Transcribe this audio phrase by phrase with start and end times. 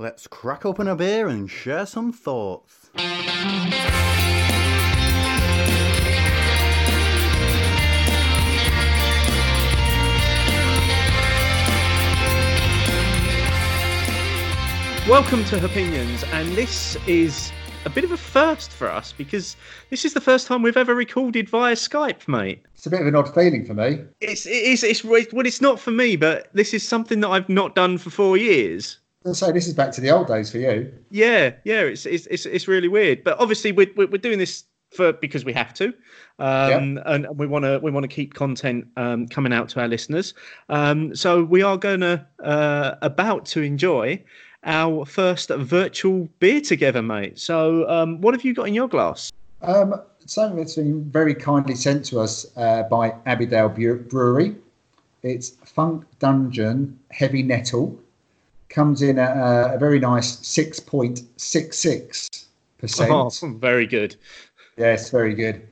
[0.00, 2.88] Let's crack open a beer and share some thoughts.
[15.06, 17.52] Welcome to Opinions, and this is
[17.84, 19.54] a bit of a first for us because
[19.90, 22.62] this is the first time we've ever recorded via Skype, mate.
[22.74, 24.02] It's a bit of an odd feeling for me.
[24.22, 27.74] It's it's it's well, it's not for me, but this is something that I've not
[27.74, 28.99] done for four years.
[29.24, 30.90] So this is back to the old days for you.
[31.10, 35.12] Yeah, yeah, it's it's it's, it's really weird, but obviously we're we're doing this for
[35.12, 35.88] because we have to,
[36.38, 37.02] um, Yep.
[37.04, 40.32] and we want to we want to keep content um, coming out to our listeners.
[40.70, 44.22] Um, so we are going to uh, about to enjoy
[44.64, 47.38] our first virtual beer together, mate.
[47.38, 49.30] So um, what have you got in your glass?
[49.60, 54.56] Um, something that's been very kindly sent to us uh, by Abbeydale Brewery.
[55.22, 58.00] It's Funk Dungeon Heavy Nettle.
[58.70, 63.10] Comes in at uh, a very nice 6.66%.
[63.10, 64.16] Oh, very good.
[64.78, 65.66] Yes, very good.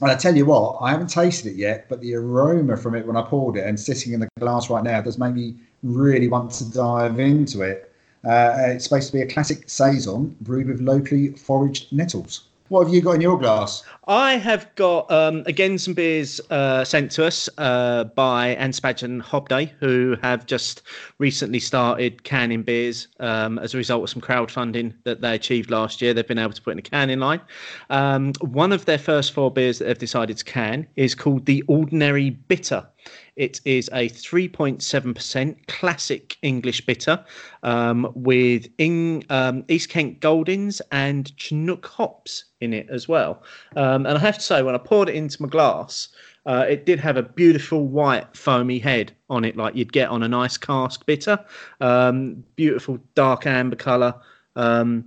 [0.00, 3.06] And I tell you what, I haven't tasted it yet, but the aroma from it
[3.06, 6.28] when I poured it and sitting in the glass right now does make me really
[6.28, 7.92] want to dive into it.
[8.24, 12.44] Uh, it's supposed to be a classic saison brewed with locally foraged nettles.
[12.68, 13.82] What have you got in your glass?
[14.06, 19.22] I have got um, again some beers uh, sent to us uh, by Anspach and
[19.22, 20.80] Hobday, who have just
[21.18, 26.00] recently started canning beers um, as a result of some crowdfunding that they achieved last
[26.00, 26.14] year.
[26.14, 27.42] They've been able to put in a canning line.
[27.90, 31.62] Um, one of their first four beers that they've decided to can is called the
[31.68, 32.86] Ordinary Bitter.
[33.36, 37.24] It is a 3.7% classic English bitter
[37.64, 43.42] um, with in, um, East Kent Goldings and Chinook hops in it as well.
[43.76, 46.08] Um, and I have to say, when I poured it into my glass,
[46.46, 50.22] uh, it did have a beautiful white foamy head on it, like you'd get on
[50.22, 51.38] a nice cask bitter.
[51.80, 54.14] Um, beautiful dark amber colour.
[54.54, 55.06] Um,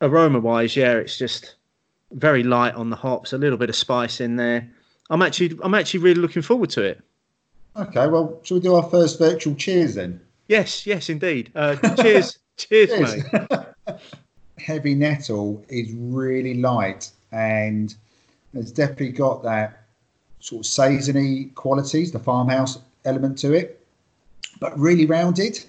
[0.00, 1.54] aroma wise, yeah, it's just
[2.12, 4.68] very light on the hops, a little bit of spice in there.
[5.10, 7.02] I'm actually, I'm actually really looking forward to it.
[7.78, 10.20] Okay, well, shall we do our first virtual cheers then?
[10.48, 11.50] Yes, yes, indeed.
[11.54, 13.32] Uh, cheers, cheers, Cheers.
[13.32, 13.98] mate.
[14.58, 17.94] Heavy Nettle is really light and
[18.54, 19.82] it's definitely got that
[20.40, 23.84] sort of saisony qualities, the farmhouse element to it,
[24.60, 25.62] but really rounded.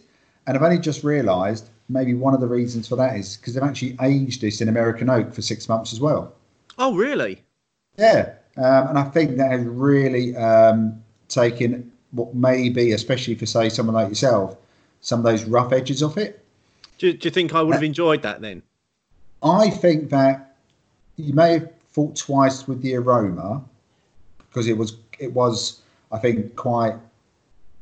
[0.45, 3.63] And I've only just realised maybe one of the reasons for that is because they've
[3.63, 6.33] actually aged this in American oak for six months as well.
[6.77, 7.43] Oh, really?
[7.97, 13.45] Yeah, um, and I think that has really um, taken what may be, especially for
[13.45, 14.57] say someone like yourself,
[15.01, 16.43] some of those rough edges off it.
[16.97, 18.63] Do, do you think I would have enjoyed that then?
[19.43, 20.55] I think that
[21.15, 23.63] you may have thought twice with the aroma
[24.37, 25.81] because it was it was
[26.11, 26.95] I think quite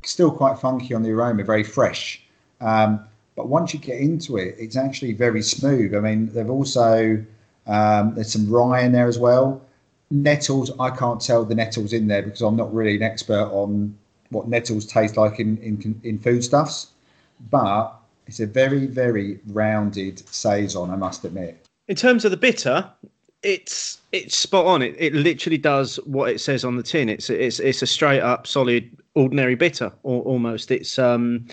[0.02, 2.22] still quite funky on the aroma, very fresh.
[2.60, 3.00] Um,
[3.34, 5.94] but once you get into it, it's actually very smooth.
[5.94, 7.22] I mean, they've also
[7.66, 9.62] um, there's some rye in there as well.
[10.10, 13.96] Nettles, I can't tell the nettles in there because I'm not really an expert on
[14.30, 16.88] what nettles taste like in in, in foodstuffs.
[17.50, 17.92] But
[18.26, 21.66] it's a very very rounded saison, I must admit.
[21.88, 22.90] In terms of the bitter,
[23.42, 24.82] it's it's spot on.
[24.82, 27.08] It, it literally does what it says on the tin.
[27.08, 30.70] It's it's it's a straight up solid ordinary bitter or, almost.
[30.70, 31.46] It's um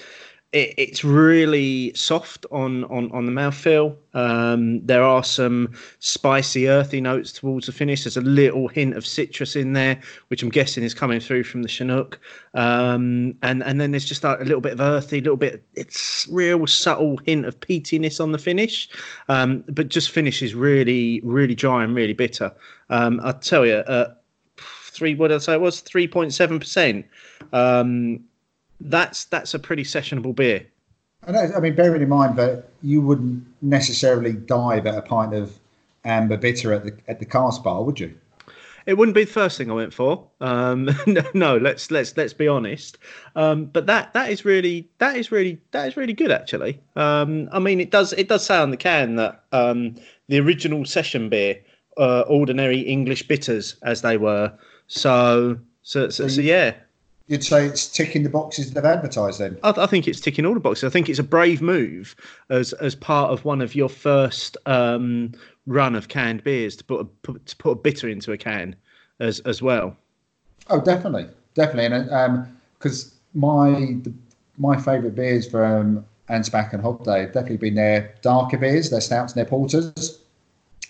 [0.53, 3.95] it, it's really soft on on on the mouthfeel.
[4.13, 8.03] Um, there are some spicy, earthy notes towards the finish.
[8.03, 11.63] There's a little hint of citrus in there, which I'm guessing is coming through from
[11.63, 12.19] the Chinook.
[12.53, 15.63] Um, and and then there's just like a little bit of earthy, little bit.
[15.73, 18.87] It's real subtle hint of peatiness on the finish,
[19.27, 22.53] um, but just finishes really really dry and really bitter.
[22.89, 24.13] Um, I tell you, uh,
[24.57, 25.15] three.
[25.15, 25.53] What did I say?
[25.53, 27.05] It was three point seven percent.
[28.83, 30.65] That's that's a pretty sessionable beer.
[31.25, 35.33] I, know, I mean, bearing in mind that you wouldn't necessarily dive at a pint
[35.33, 35.57] of
[36.05, 38.13] amber bitter at the at the cask bar, would you?
[38.85, 40.27] It wouldn't be the first thing I went for.
[40.41, 42.97] Um, no, no, let's let's let's be honest.
[43.35, 46.81] Um, but that that is really that is really that is really good actually.
[46.95, 49.95] Um, I mean, it does it does say on the can that um,
[50.27, 51.61] the original session beer,
[51.97, 54.53] uh, ordinary English bitters as they were.
[54.87, 56.73] So so so, so yeah.
[57.27, 59.57] You'd say it's ticking the boxes they've advertised then.
[59.63, 60.83] I, I think it's ticking all the boxes.
[60.83, 62.15] I think it's a brave move
[62.49, 65.33] as as part of one of your first um,
[65.65, 68.75] run of canned beers to put a put, to put a bitter into a can
[69.19, 69.95] as as well.
[70.69, 72.47] Oh, definitely, definitely, and
[72.77, 73.71] because my
[74.03, 74.13] the,
[74.57, 79.33] my favourite beers from Anspach and Hobday have definitely been their darker beers, their stouts
[79.33, 80.19] and their porters.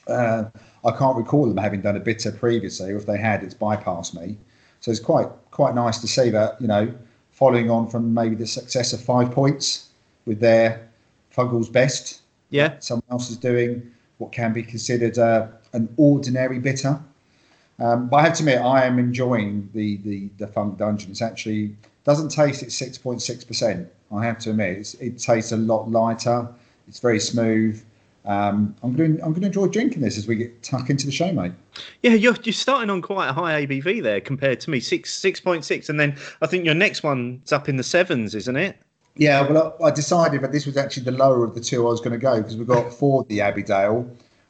[0.08, 0.46] Uh,
[0.84, 4.20] I can't recall them having done a bitter previously, or if they had, it's bypassed
[4.20, 4.38] me.
[4.82, 6.92] So it's quite quite nice to see that you know,
[7.32, 9.90] following on from maybe the success of Five Points
[10.26, 10.90] with their
[11.36, 12.22] Fuggles Best.
[12.50, 12.74] Yeah.
[12.80, 17.00] Someone else is doing what can be considered uh, an ordinary bitter.
[17.80, 21.12] Um, but I have to admit, I am enjoying the the, the Funk Dungeon.
[21.12, 23.88] It's actually doesn't taste at six point six percent.
[24.12, 26.48] I have to admit, it's, it tastes a lot lighter.
[26.88, 27.82] It's very smooth.
[28.26, 31.06] Um, I'm going to I'm going to enjoy drinking this as we get tuck into
[31.06, 31.52] the show, mate.
[32.02, 35.42] Yeah, you're you're starting on quite a high ABV there compared to me, six six
[35.42, 38.78] point six, and then I think your next one's up in the sevens, isn't it?
[39.16, 41.92] Yeah, well, I, I decided that this was actually the lower of the two I
[41.92, 44.10] was going to go because we've got four the Abbeydale,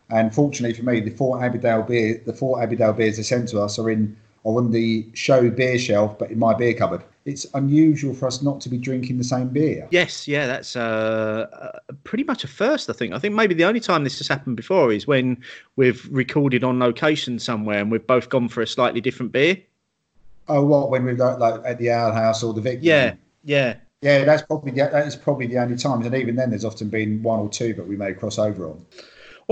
[0.09, 3.61] and fortunately for me, the four Abbeydale beer, the four Abbeydale beers they sent to
[3.61, 4.15] us are in
[4.45, 7.03] are on the show beer shelf, but in my beer cupboard.
[7.25, 9.87] It's unusual for us not to be drinking the same beer.
[9.91, 13.13] Yes, yeah, that's uh, uh, pretty much a first, I think.
[13.13, 15.41] I think maybe the only time this has happened before is when
[15.77, 19.57] we've recorded on location somewhere and we've both gone for a slightly different beer.
[20.49, 22.79] Oh, what when we're like, like at the Owl House or the Vic?
[22.81, 23.15] Yeah,
[23.45, 23.75] yeah.
[24.01, 26.89] Yeah, that's probably the, that is probably the only times, and even then, there's often
[26.89, 28.85] been one or two that we may cross over on.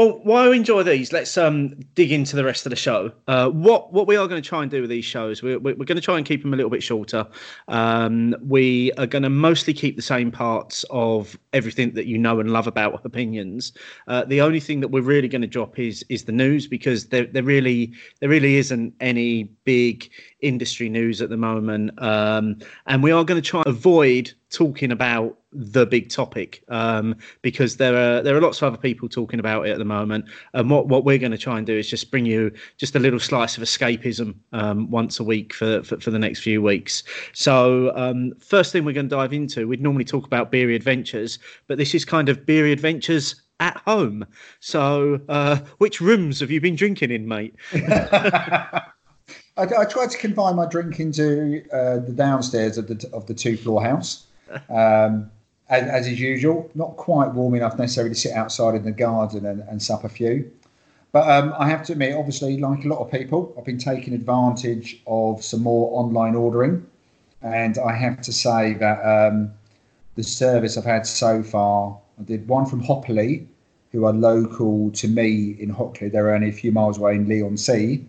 [0.02, 3.12] Well, while I enjoy these, let's um, dig into the rest of the show.
[3.28, 5.76] Uh, what what we are going to try and do with these shows, we're, we're
[5.76, 7.28] going to try and keep them a little bit shorter.
[7.68, 12.40] Um, we are going to mostly keep the same parts of everything that you know
[12.40, 13.74] and love about opinions.
[14.08, 17.10] Uh, the only thing that we're really going to drop is is the news because
[17.10, 20.10] there there really there really isn't any big
[20.40, 22.58] industry news at the moment, um,
[22.88, 27.78] and we are going to try and avoid talking about the big topic um, because
[27.78, 30.26] there are there are lots of other people talking about it at the moment.
[30.54, 33.00] And what, what we're going to try and do is just bring you just a
[33.00, 37.04] little slice of escapism um, once a week for, for, for the next few weeks.
[37.34, 41.40] So um, first thing we're going to dive into, we'd normally talk about beery adventures,
[41.68, 44.26] but this is kind of beery adventures at home.
[44.60, 47.56] So uh, which rooms have you been drinking in, mate?
[47.74, 48.84] I,
[49.58, 53.58] I tried to confine my drinking to uh, the downstairs of the of the two
[53.58, 54.28] floor house.
[54.70, 55.32] Um,
[55.72, 59.46] as, as, is usual, not quite warm enough necessarily to sit outside in the garden
[59.46, 60.52] and, and sup a few.
[61.14, 64.14] But um, I have to admit, obviously, like a lot of people, I've been taking
[64.14, 66.86] advantage of some more online ordering.
[67.42, 69.52] And I have to say that um,
[70.16, 73.48] the service I've had so far, I did one from Hopley,
[73.92, 76.10] who are local to me in Hockley.
[76.10, 78.06] They're only a few miles away in Leigh-on-Sea.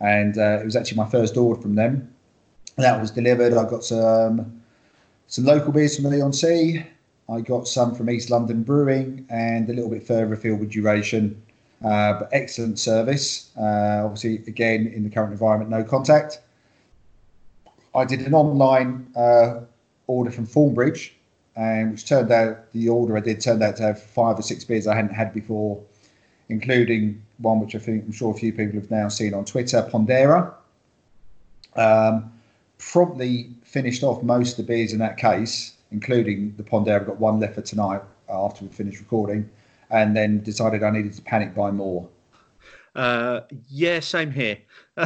[0.00, 2.12] And uh, it was actually my first order from them.
[2.76, 3.52] That was delivered.
[3.52, 4.62] I got some
[5.26, 6.84] some local beers from Leigh-on-Sea,
[7.28, 11.40] I got some from East London Brewing and a little bit further afield with Duration.
[11.84, 13.50] Uh, but excellent service.
[13.58, 16.40] Uh, obviously, again, in the current environment, no contact.
[17.94, 19.60] I did an online uh,
[20.06, 21.10] order from Thornbridge,
[21.56, 24.64] and which turned out the order I did turned out to have five or six
[24.64, 25.82] beers I hadn't had before,
[26.48, 29.86] including one which I think I'm sure a few people have now seen on Twitter,
[29.92, 30.54] Pondera.
[31.74, 32.32] Um,
[32.78, 37.00] promptly finished off most of the beers in that case including the Pondera.
[37.00, 39.48] I've got one left for tonight after we finish recording,
[39.90, 42.08] and then decided I needed to panic buy more.
[42.94, 44.58] Uh, yeah, same here.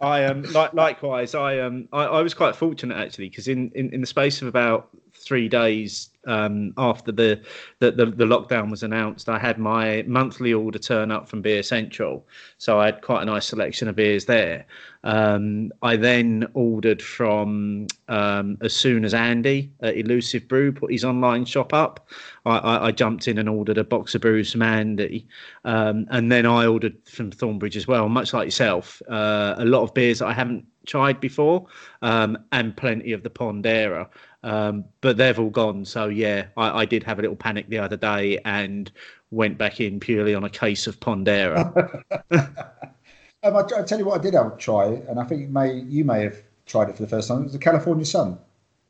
[0.00, 1.34] I um like likewise.
[1.34, 4.48] I um I, I was quite fortunate actually because in, in in the space of
[4.48, 4.90] about
[5.26, 7.40] three days um, after the,
[7.80, 11.62] the, the the lockdown was announced, I had my monthly order turn up from Beer
[11.62, 12.26] Central,
[12.58, 14.66] so I had quite a nice selection of beers there.
[15.02, 21.04] Um, I then ordered from um, as soon as Andy at Elusive Brew put his
[21.04, 22.08] online shop up.
[22.46, 25.26] I, I, I jumped in and ordered a box of brews from Andy,
[25.64, 28.08] um, and then I ordered from Thornbridge as well.
[28.08, 31.66] Much like yourself, uh, a lot of beers that I haven't tried before,
[32.02, 34.08] um, and plenty of the Pondera.
[34.44, 35.86] Um, but they've all gone.
[35.86, 38.92] So yeah, I, I, did have a little panic the other day and
[39.30, 42.02] went back in purely on a case of Pondera.
[42.30, 45.48] um, I, I, tell you what, I did have try it, and I think you
[45.48, 46.36] may you may have
[46.66, 47.40] tried it for the first time.
[47.40, 48.38] It was the California Sun.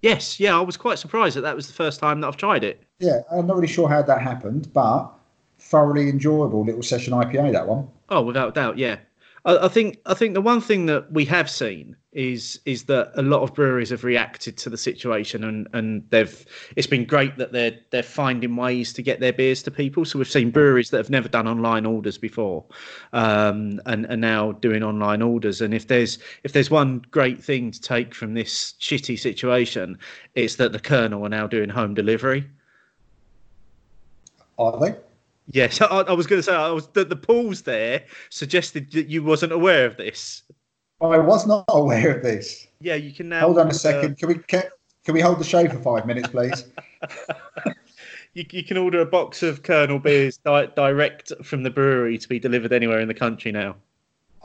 [0.02, 2.64] Yes, yeah, I was quite surprised that that was the first time that I've tried
[2.64, 2.82] it.
[2.98, 5.08] Yeah, I'm not really sure how that happened, but
[5.60, 7.88] thoroughly enjoyable little session IPA that one.
[8.08, 8.96] Oh, without doubt, yeah.
[9.44, 13.10] I, I think I think the one thing that we have seen is is that
[13.16, 17.36] a lot of breweries have reacted to the situation and and they've it's been great
[17.36, 20.04] that they're they're finding ways to get their beers to people.
[20.04, 22.64] So we've seen breweries that have never done online orders before
[23.12, 25.60] um, and are now doing online orders.
[25.60, 29.98] And if there's if there's one great thing to take from this shitty situation
[30.34, 32.48] it's that the Kernel are now doing home delivery.
[34.56, 34.96] Are they?
[35.50, 39.08] Yes i, I was going to say i was the, the pause there suggested that
[39.08, 40.42] you wasn't aware of this
[41.12, 42.66] I was not aware of this.
[42.80, 43.40] Yeah, you can now.
[43.40, 44.18] Hold on a second.
[44.18, 44.64] Can we can,
[45.04, 46.66] can we hold the show for five minutes, please?
[48.34, 52.28] you, you can order a box of Kernel beers di- direct from the brewery to
[52.28, 53.76] be delivered anywhere in the country now.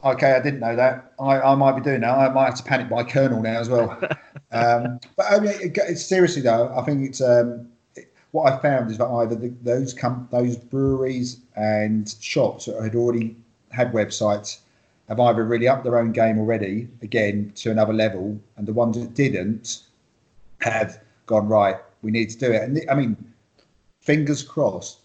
[0.03, 1.13] Okay, I didn't know that.
[1.19, 2.17] I, I might be doing that.
[2.17, 3.91] I might have to panic buy Kernel now as well.
[4.51, 7.67] um, but I mean, it, seriously though, I think it's um,
[8.31, 12.95] what I found is that either the, those com- those breweries and shops that had
[12.95, 13.35] already
[13.71, 14.59] had websites
[15.09, 18.97] have either really upped their own game already, again to another level, and the ones
[18.97, 19.81] that didn't
[20.61, 21.77] have gone right.
[22.01, 23.17] We need to do it, and I mean,
[23.99, 24.99] fingers crossed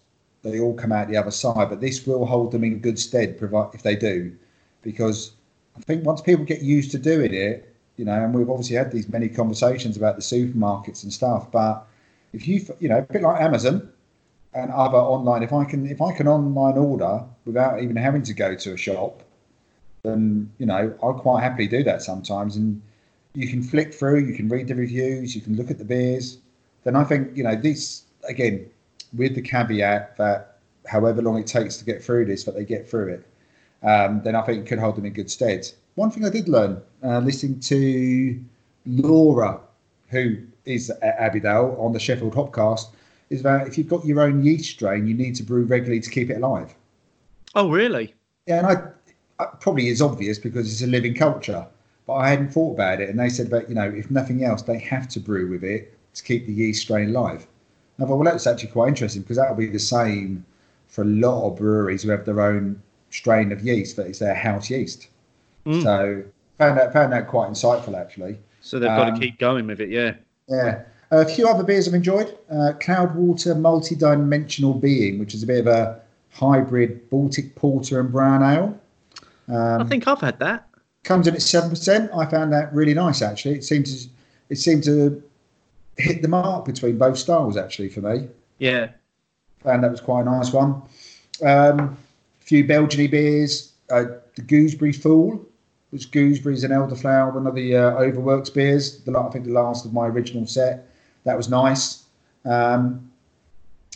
[0.44, 1.68] they all come out the other side.
[1.70, 3.38] But this will hold them in good stead,
[3.72, 4.32] if they do,
[4.82, 5.32] because
[5.76, 8.92] I think once people get used to doing it, you know, and we've obviously had
[8.92, 11.86] these many conversations about the supermarkets and stuff, but
[12.32, 13.88] if you you know a bit like Amazon
[14.52, 18.34] and other online, if I can if I can online order without even having to
[18.34, 19.22] go to a shop,
[20.04, 22.56] then you know I'll quite happily do that sometimes.
[22.56, 22.80] And
[23.34, 26.38] you can flick through, you can read the reviews, you can look at the beers.
[26.84, 28.70] Then I think you know this again
[29.16, 32.88] with the caveat that however long it takes to get through this, that they get
[32.88, 33.26] through it.
[33.82, 35.68] Um, then I think it could hold them in good stead.
[35.94, 38.40] One thing I did learn uh, listening to
[38.86, 39.60] Laura,
[40.08, 42.88] who is at Abbeydale on the Sheffield Hopcast,
[43.30, 46.10] is that if you've got your own yeast strain, you need to brew regularly to
[46.10, 46.74] keep it alive.
[47.54, 48.14] Oh, really?
[48.46, 49.03] Yeah, and I, I
[49.60, 51.66] probably is obvious because it's a living culture,
[52.06, 53.08] but I hadn't thought about it.
[53.08, 55.96] And they said that you know, if nothing else, they have to brew with it
[56.14, 57.46] to keep the yeast strain alive.
[57.96, 60.44] And I thought, well, that's actually quite interesting because that'll be the same
[60.88, 64.34] for a lot of breweries who have their own strain of yeast that is their
[64.34, 65.08] house yeast.
[65.66, 65.82] Mm.
[65.82, 66.24] So
[66.58, 68.38] found that found that quite insightful actually.
[68.60, 70.14] So they've got um, to keep going with it, yeah.
[70.48, 70.82] Yeah.
[71.10, 72.36] A few other beers I've enjoyed.
[72.50, 76.00] Uh, Cloudwater Multi-Dimensional Being, which is a bit of a
[76.30, 78.80] hybrid Baltic Porter and Brown Ale.
[79.48, 80.68] Um, I think I've had that.
[81.02, 82.10] Comes in at seven percent.
[82.14, 83.22] I found that really nice.
[83.22, 84.08] Actually, it seemed to
[84.48, 85.22] it seemed to
[85.96, 87.56] hit the mark between both styles.
[87.56, 88.28] Actually, for me.
[88.58, 88.90] Yeah.
[89.62, 90.82] Found that was quite a nice one.
[91.44, 91.96] Um,
[92.40, 93.72] a few Belgian beers.
[93.90, 95.44] Uh, the Gooseberry Fool,
[95.90, 99.00] which gooseberries and elderflower, one of the uh, Overworks beers.
[99.00, 100.88] The I think the last of my original set.
[101.24, 102.04] That was nice.
[102.44, 103.10] Um,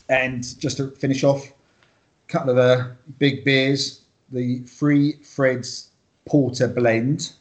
[0.09, 2.89] and just to finish off, a couple of uh,
[3.19, 3.98] big beers.
[4.31, 5.91] The Free Fred's
[6.27, 7.33] Porter Blend,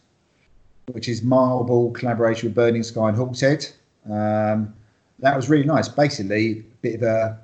[0.91, 3.73] which is Marlborough collaboration with Burning Sky and Hawkshead.
[4.09, 4.73] Um,
[5.19, 5.89] that was really nice.
[5.89, 7.39] Basically, a bit of a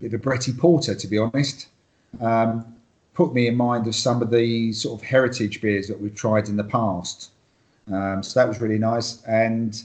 [0.00, 1.68] bit of a Bretty Porter, to be honest.
[2.20, 2.74] Um,
[3.14, 6.48] put me in mind of some of the sort of heritage beers that we've tried
[6.48, 7.30] in the past.
[7.90, 9.22] Um, so that was really nice.
[9.24, 9.82] And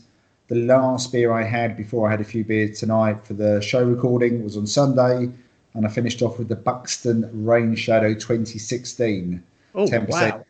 [0.48, 3.84] the last beer I had before I had a few beers tonight for the show
[3.84, 5.30] recording was on Sunday,
[5.77, 9.43] and I finished off with the Buxton Rain Shadow 2016,
[9.75, 10.46] oh, 10% wow.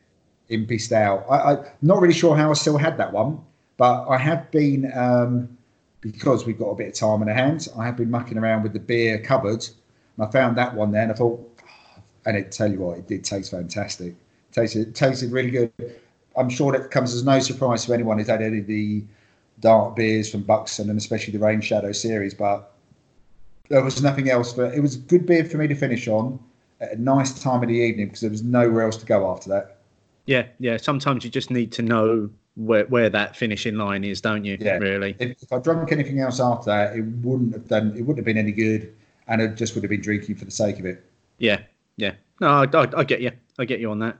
[0.49, 1.25] Impy Stout.
[1.29, 3.41] I, am not really sure how I still had that one,
[3.75, 5.57] but I have been um,
[5.99, 7.67] because we've got a bit of time on our hands.
[7.77, 9.67] I have been mucking around with the beer cupboard,
[10.15, 11.41] and I found that one there, and I thought
[12.25, 14.13] and it tell you what, it did taste fantastic.
[14.13, 15.73] It tasted tasted really good.
[16.37, 19.03] I'm sure that comes as no surprise to anyone who's had any of the
[19.59, 22.76] dark beers from Buxton and especially the Rain Shadow series, but
[23.69, 24.53] there was nothing else.
[24.53, 26.39] But it was a good beer for me to finish on
[26.79, 29.49] at a nice time of the evening because there was nowhere else to go after
[29.49, 29.77] that.
[30.25, 30.77] Yeah, yeah.
[30.77, 34.57] Sometimes you just need to know where where that finishing line is, don't you?
[34.59, 34.77] Yeah.
[34.77, 35.15] Really.
[35.19, 37.93] If, if I drank anything else after that, it wouldn't have done.
[37.97, 38.93] It wouldn't have been any good,
[39.27, 41.03] and it just would have been drinking for the sake of it.
[41.37, 41.61] Yeah,
[41.97, 42.13] yeah.
[42.39, 43.31] No, I, I, I, get you.
[43.57, 44.17] I get you on that.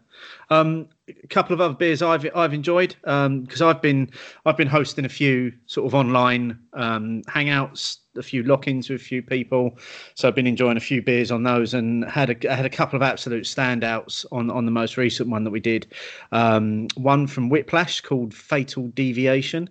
[0.49, 4.09] Um, a couple of other beers I've I've enjoyed because um, I've been
[4.45, 9.03] I've been hosting a few sort of online um, hangouts, a few lock-ins with a
[9.03, 9.77] few people.
[10.15, 12.95] So I've been enjoying a few beers on those, and had a had a couple
[12.97, 15.87] of absolute standouts on on the most recent one that we did.
[16.31, 19.69] Um, one from Whiplash called Fatal Deviation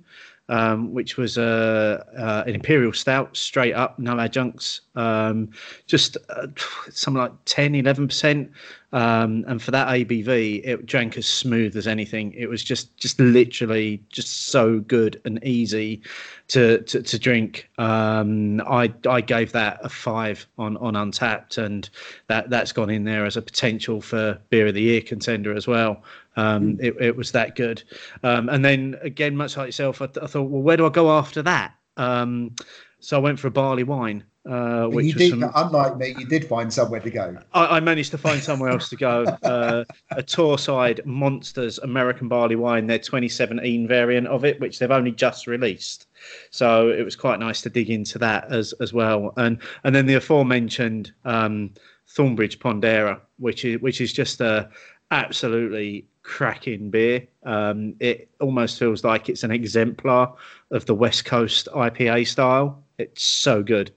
[0.48, 5.50] um, which was a, uh, an imperial stout, straight up, no adjuncts, um,
[5.86, 6.46] just uh,
[6.90, 8.48] something like 10, 11%.
[8.92, 12.32] Um, and for that ABV, it drank as smooth as anything.
[12.32, 16.02] It was just, just literally just so good and easy
[16.48, 17.68] to to, to drink.
[17.78, 21.88] Um, I I gave that a five on on Untappd, and
[22.28, 25.66] that that's gone in there as a potential for beer of the year contender as
[25.66, 26.02] well.
[26.36, 26.84] Um, mm.
[26.84, 27.82] it, it was that good.
[28.22, 30.90] Um, and then again, much like yourself, I, th- I, thought, well, where do I
[30.90, 31.74] go after that?
[31.96, 32.54] Um,
[33.00, 34.22] so I went for a barley wine.
[34.48, 37.36] Uh, which you did, some, unlike me, you did find somewhere to go.
[37.52, 39.24] I, I managed to find somewhere else to go.
[39.46, 45.12] Uh, a Torside Monsters American Barley Wine, their 2017 variant of it, which they've only
[45.12, 46.06] just released.
[46.50, 49.32] So it was quite nice to dig into that as as well.
[49.36, 51.70] And and then the aforementioned um,
[52.08, 54.68] Thornbridge Pondera, which is which is just a
[55.10, 57.26] absolutely cracking beer.
[57.44, 60.34] Um, it almost feels like it's an exemplar
[60.70, 62.82] of the West Coast IPA style.
[62.98, 63.92] It's so good.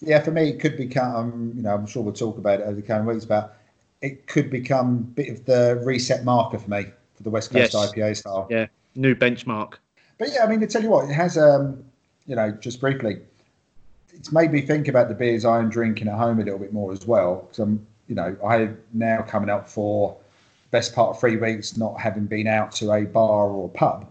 [0.00, 1.16] Yeah, for me, it could become.
[1.16, 3.24] Um, you know, I'm sure we'll talk about it over the coming weeks.
[3.24, 3.56] But
[4.00, 7.74] it could become a bit of the reset marker for me for the West Coast
[7.74, 7.92] yes.
[7.92, 8.46] IPA style.
[8.50, 9.74] Yeah, new benchmark.
[10.18, 11.36] But yeah, I mean, to tell you what, it has.
[11.36, 11.84] Um,
[12.26, 13.18] you know, just briefly,
[14.12, 16.72] it's made me think about the beers I am drinking at home a little bit
[16.72, 17.46] more as well.
[17.46, 20.16] Because I'm, you know, I now coming up for
[20.70, 24.08] best part of three weeks not having been out to a bar or a pub.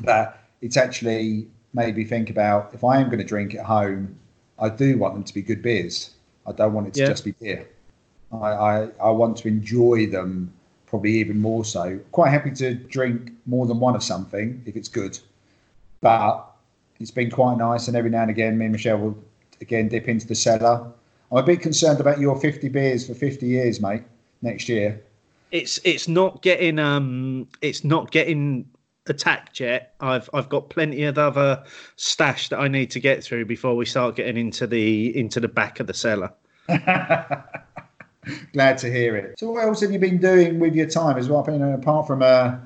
[0.00, 4.16] That it's actually made me think about if I am going to drink at home,
[4.60, 6.10] I do want them to be good beers.
[6.46, 7.06] I don't want it to Yeah.
[7.08, 7.66] just be beer.
[8.32, 10.52] I, I, I want to enjoy them
[10.86, 11.98] probably even more so.
[12.12, 15.18] Quite happy to drink more than one of something if it's good.
[16.00, 16.46] But
[16.98, 19.18] it's been quite nice, and every now and again, me and Michelle will
[19.60, 20.86] again dip into the cellar.
[21.30, 24.02] I'm a bit concerned about your 50 beers for 50 years, mate,
[24.42, 25.00] next year.
[25.52, 28.68] It's it's not getting um it's not getting
[29.06, 29.94] attacked yet.
[30.00, 31.62] I've I've got plenty of other
[31.96, 35.48] stash that I need to get through before we start getting into the into the
[35.48, 36.32] back of the cellar.
[38.52, 39.38] Glad to hear it.
[39.38, 41.40] So, what else have you been doing with your time as well?
[41.40, 42.56] Apart from uh,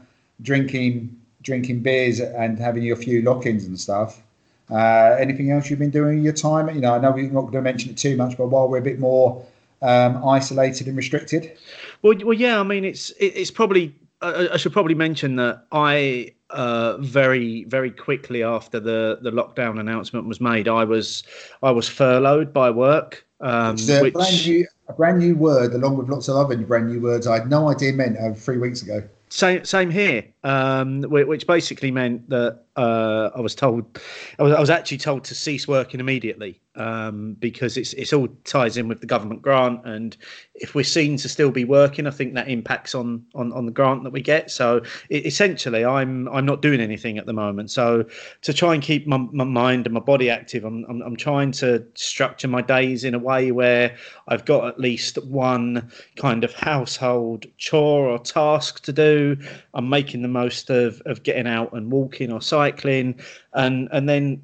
[0.42, 4.22] drinking drinking beers and having your few lock-ins and stuff,
[4.70, 6.68] uh, anything else you've been doing in your time?
[6.74, 8.78] You know, I know we're not going to mention it too much, but while we're
[8.78, 9.44] a bit more
[9.82, 11.56] um, isolated and restricted,
[12.02, 12.58] Well, well, yeah.
[12.58, 13.94] I mean, it's it, it's probably.
[14.24, 19.78] I, I should probably mention that I uh, very very quickly after the the lockdown
[19.78, 21.22] announcement was made, I was
[21.62, 23.26] I was furloughed by work.
[23.40, 26.56] Um, it's a which brand new a brand new word, along with lots of other
[26.56, 29.02] brand new words I had no idea meant uh, three weeks ago.
[29.28, 30.24] same same here.
[30.42, 34.00] Um, which basically meant that uh, I was told
[34.38, 38.28] I was I was actually told to cease working immediately um, because it's it's all
[38.44, 40.16] ties in with the government grant, and
[40.56, 43.72] if we're seen to still be working, I think that impacts on on, on the
[43.72, 44.50] grant that we get.
[44.50, 47.70] So it, essentially, I'm I'm not doing anything at the moment.
[47.70, 48.04] So
[48.42, 51.52] to try and keep my, my mind and my body active, I'm, I'm I'm trying
[51.52, 56.52] to structure my days in a way where I've got at least one kind of
[56.54, 59.36] household chore or task to do.
[59.74, 64.42] I'm making the most of of getting out and walking or cycling, and and then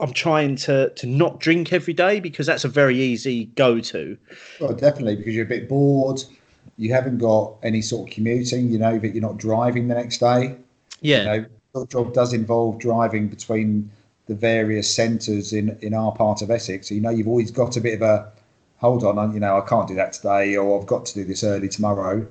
[0.00, 4.16] I'm trying to to not drink every day because that's a very easy go to.
[4.60, 6.22] Well, definitely because you're a bit bored.
[6.76, 8.70] You haven't got any sort of commuting.
[8.70, 10.56] You know that you're not driving the next day.
[11.00, 11.18] Yeah.
[11.18, 13.90] You know, your job does involve driving between
[14.26, 16.88] the various centres in in our part of Essex.
[16.88, 18.30] So you know you've always got a bit of a
[18.78, 19.32] hold on.
[19.32, 22.26] You know I can't do that today, or I've got to do this early tomorrow.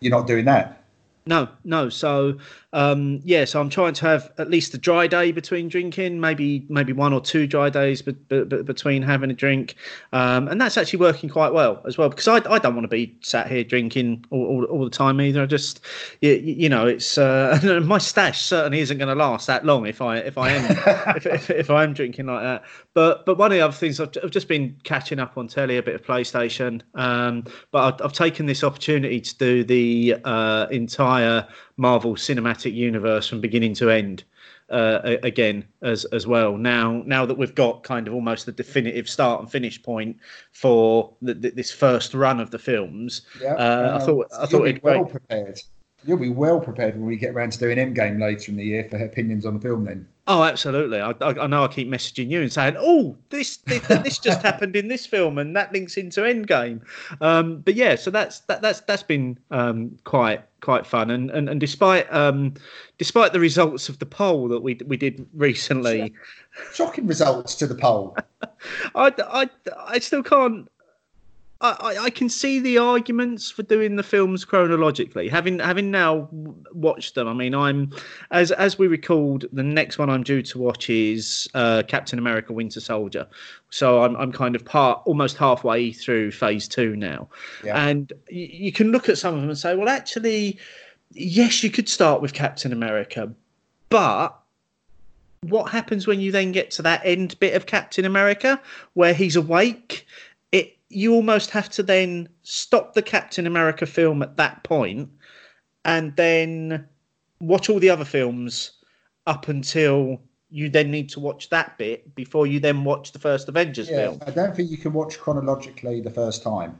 [0.00, 0.84] You're not doing that.
[1.26, 1.88] No, no.
[1.88, 2.38] So,
[2.74, 3.44] um, yeah.
[3.44, 7.12] So I'm trying to have at least a dry day between drinking, maybe maybe one
[7.12, 9.76] or two dry days be, be, be- between having a drink,
[10.12, 12.08] um, and that's actually working quite well as well.
[12.08, 15.20] Because I, I don't want to be sat here drinking all, all, all the time
[15.20, 15.42] either.
[15.42, 15.80] I just,
[16.20, 20.02] you, you know, it's uh, my stash certainly isn't going to last that long if
[20.02, 22.64] I if I am if, if, if I am drinking like that.
[22.92, 25.76] But but one of the other things I've, I've just been catching up on telly
[25.76, 26.82] a bit of PlayStation.
[26.96, 33.28] Um, but I've, I've taken this opportunity to do the uh, entire Marvel Cinematic Universe
[33.28, 34.24] from beginning to end.
[34.70, 36.56] Uh, again, as as well.
[36.56, 40.16] Now, now that we've got kind of almost the definitive start and finish point
[40.52, 44.62] for the, the, this first run of the films, Yeah, Uh, I thought- I thought
[44.64, 45.10] be it'd well great.
[45.12, 45.60] prepared.
[46.06, 48.88] You'll be well prepared when we get around to doing Endgame later in the year
[48.90, 49.84] for opinions on the film.
[49.84, 51.00] Then Oh, absolutely.
[51.00, 54.74] I, I, know I keep messaging you and saying, "Oh, this this, this just happened
[54.74, 56.80] in this film, and that links into Endgame."
[57.20, 61.50] Um, but yeah, so that's that, that's that's been um, quite quite fun, and and,
[61.50, 62.54] and despite um,
[62.96, 66.14] despite the results of the poll that we we did recently,
[66.72, 68.16] shocking results to the poll.
[68.94, 69.50] I, I,
[69.86, 70.70] I still can't.
[71.64, 75.28] I, I- can see the arguments for doing the films chronologically.
[75.28, 76.28] Having having now
[76.72, 77.90] watched them, I mean, I'm
[78.30, 82.52] as as we recalled, the next one I'm due to watch is uh, Captain America:
[82.52, 83.26] Winter Soldier.
[83.70, 87.28] So I'm I'm kind of part almost halfway through Phase Two now,
[87.64, 87.86] Yeah.
[87.88, 90.58] and y- you can look at some of them and say, well, actually,
[91.12, 93.32] yes, you could start with Captain America,
[93.88, 94.38] but
[95.48, 98.60] what happens when you then get to that end bit of Captain America
[98.94, 100.06] where he's awake?
[100.90, 105.08] You almost have to then stop the Captain America film at that point
[105.84, 106.86] and then
[107.40, 108.72] watch all the other films
[109.26, 110.20] up until
[110.50, 113.96] you then need to watch that bit before you then watch the first Avengers Yeah,
[113.96, 114.20] film.
[114.26, 116.78] I don't think you can watch chronologically the first time.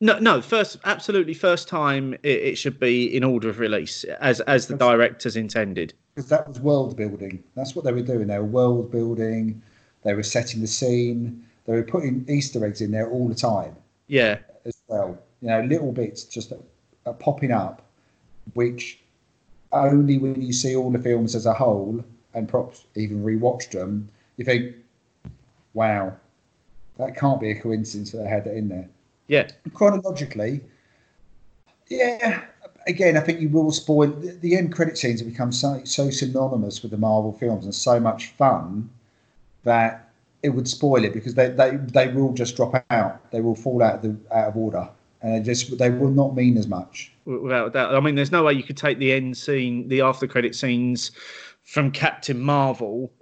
[0.00, 0.40] No, no.
[0.40, 4.76] First, absolutely, first time it, it should be in order of release, as as the
[4.76, 5.92] directors intended.
[6.14, 7.42] because that was world building.
[7.56, 8.26] That's what they were doing.
[8.28, 9.60] They were world building.
[10.04, 11.44] They were setting the scene.
[11.68, 13.76] They were putting Easter eggs in there all the time
[14.06, 15.18] Yeah, as well.
[15.42, 16.50] You know, little bits just
[17.04, 17.82] are popping up,
[18.54, 19.00] which
[19.70, 22.02] only when you see all the films as a whole
[22.32, 24.76] and perhaps even rewatched them, you think,
[25.74, 26.16] "Wow,
[26.96, 28.88] that can't be a coincidence that they had that in there."
[29.26, 30.62] yeah, chronologically,
[31.88, 32.44] yeah.
[32.86, 36.08] Again, I think you will spoil the, the end credit scenes have become so so
[36.08, 38.88] synonymous with the Marvel films and so much fun
[39.64, 40.07] that
[40.42, 43.30] it would spoil it because they, they, they will just drop out.
[43.30, 44.88] They will fall out of the out of order,
[45.22, 47.12] and they just they will not mean as much.
[47.24, 50.26] Without that, I mean, there's no way you could take the end scene, the after
[50.26, 51.10] credit scenes
[51.64, 53.12] from Captain Marvel.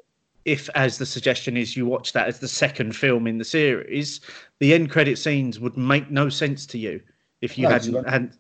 [0.45, 4.21] If, as the suggestion is, you watch that as the second film in the series,
[4.61, 7.01] the end credit scenes would make no sense to you
[7.41, 8.37] if you No, hadn't hadn't.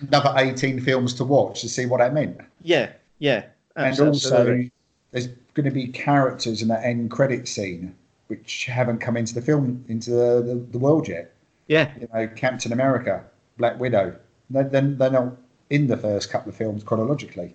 [0.00, 2.38] Another eighteen films to watch to see what I meant.
[2.62, 3.46] Yeah, yeah.
[3.76, 3.90] Absolutely.
[4.04, 4.70] and also
[5.10, 7.94] there's going to be characters in that end credit scene
[8.30, 11.34] which haven't come into the film into the, the, the world yet.
[11.66, 13.24] Yeah, you know captain america
[13.58, 14.16] black widow.
[14.48, 15.36] They're, they're, they're not
[15.68, 17.54] in the first couple of films chronologically.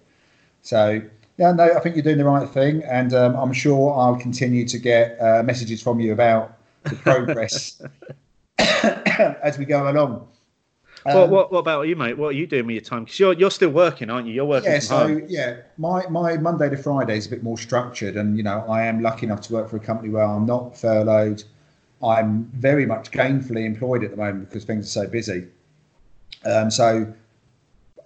[0.62, 1.02] So
[1.38, 4.66] yeah no i think you're doing the right thing and um, i'm sure i'll continue
[4.66, 7.82] to get uh, messages from you about the progress
[8.58, 10.28] as we go along
[11.08, 12.18] Um, what what about you, mate?
[12.18, 13.04] What are you doing with your time?
[13.04, 14.34] Because you're you're still working, aren't you?
[14.34, 15.26] You're working yeah so home.
[15.28, 18.84] yeah my my monday to friday is a bit more structured and you know i
[18.84, 21.44] am lucky enough to work for a company where i'm not furloughed
[22.04, 25.46] i'm very much gainfully employed at the moment because things are so busy
[26.46, 27.12] um, so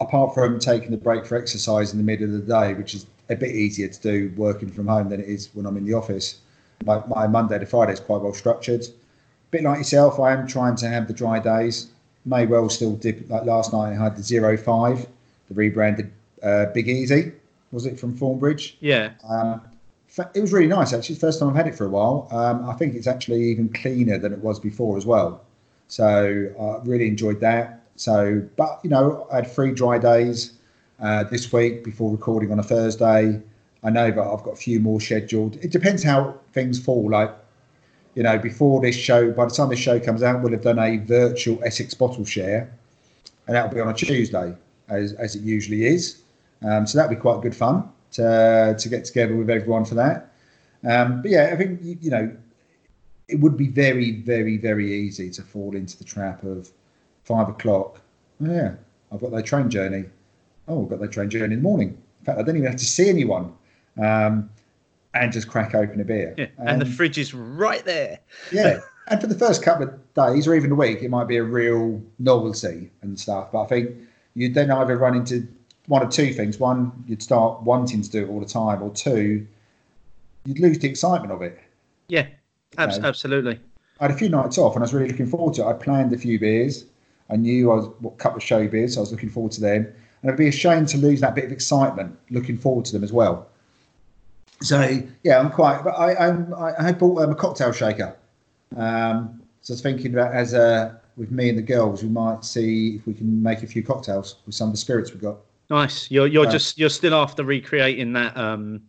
[0.02, 3.06] apart from taking the break for exercise in the middle of the day which is
[3.30, 5.94] a bit easier to do working from home than it is when i'm in the
[5.94, 6.40] office
[6.86, 8.86] my, my monday to friday is quite well structured
[9.52, 11.90] bit like yourself i am trying to have the dry days
[12.26, 15.08] may well still dip like last night i had the zero five
[15.48, 16.12] the rebranded
[16.44, 17.32] uh, Big Easy,
[17.72, 18.76] was it from Thornbridge?
[18.80, 19.62] Yeah, Um,
[20.34, 21.16] it was really nice actually.
[21.16, 22.28] First time I've had it for a while.
[22.32, 25.42] Um, I think it's actually even cleaner than it was before as well.
[25.88, 27.82] So I really enjoyed that.
[27.96, 30.54] So, but you know, I had three dry days
[31.00, 33.42] uh, this week before recording on a Thursday.
[33.84, 35.56] I know that I've got a few more scheduled.
[35.58, 37.10] It depends how things fall.
[37.10, 37.34] Like,
[38.16, 40.80] you know, before this show, by the time this show comes out, we'll have done
[40.80, 42.72] a virtual Essex bottle share,
[43.48, 44.56] and that'll be on a Tuesday,
[44.90, 46.22] as, as it usually is.
[46.62, 50.32] Um, so that'll be quite good fun to, to get together with everyone for that.
[50.88, 52.36] Um, but yeah, I think, you, know,
[53.28, 56.70] it would be very, very, very easy to fall into the trap of
[57.24, 58.02] five o'clock.
[58.42, 58.76] Oh, yeah,
[59.12, 60.06] I've got that train journey.
[60.68, 61.90] Oh, I've got that train journey in the morning.
[62.20, 63.54] In fact, I don't even have to see anyone.
[64.02, 64.50] Um,
[65.14, 66.36] and just crack open a beer.
[66.38, 66.48] yeah.
[66.60, 68.20] And the um, fridge is right there.
[68.52, 68.80] yeah.
[69.08, 71.44] And for the first couple of days or even a week, it might be a
[71.44, 73.52] real novelty and stuff.
[73.52, 73.96] But I think
[74.36, 75.48] you'd then either run into
[75.88, 76.60] one of two things.
[76.60, 79.48] One, you'd start wanting to do it all the time, or two,
[80.46, 81.60] you'd lose the excitement of it.
[82.08, 82.28] Yeah,
[82.78, 83.08] abs- Okay.
[83.08, 83.60] absolutely.
[84.00, 85.66] I had a few nights off and I was really looking forward to it.
[85.68, 86.86] I planned a few beers.
[87.32, 89.62] I knew I was what couple of show beers, so I was looking forward to
[89.62, 89.86] them.
[90.22, 93.04] And it'd be a shame to lose that bit of excitement looking forward to them
[93.04, 93.48] as well.
[94.62, 95.84] So yeah, I'm quite.
[95.84, 98.16] But I I'm, I bought um, a cocktail shaker.
[98.76, 102.46] Um, so I was thinking about as a with me and the girls, we might
[102.46, 105.38] see if we can make a few cocktails with some of the spirits we've got.
[105.70, 106.10] Nice.
[106.10, 106.52] You're you're Yeah.
[106.52, 108.82] just you're still after recreating that um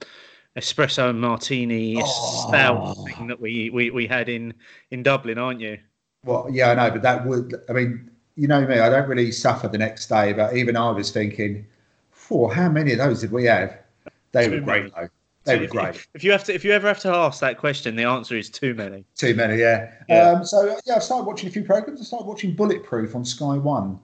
[0.56, 2.46] espresso and martini Oh.
[2.48, 4.54] stout thing that we, we we had in
[4.90, 5.78] in Dublin, aren't you?
[6.24, 7.54] Well, yeah, I know, but that would.
[7.68, 8.78] I mean, you know me.
[8.78, 11.64] I don't really suffer the next day, but even I was thinking,
[12.11, 13.78] "For how many of those did we have?"
[14.33, 15.09] They Too were great, though.
[15.44, 16.07] They were If- great.
[16.14, 18.50] If you have to if you ever have to ask that question, the answer is
[18.50, 19.05] too many.
[19.16, 19.90] Too many, yeah.
[20.09, 20.31] Yeah.
[20.33, 22.00] Um, so yeah, I've started watching a few programs.
[22.00, 23.98] I started watching Bulletproof on Sky One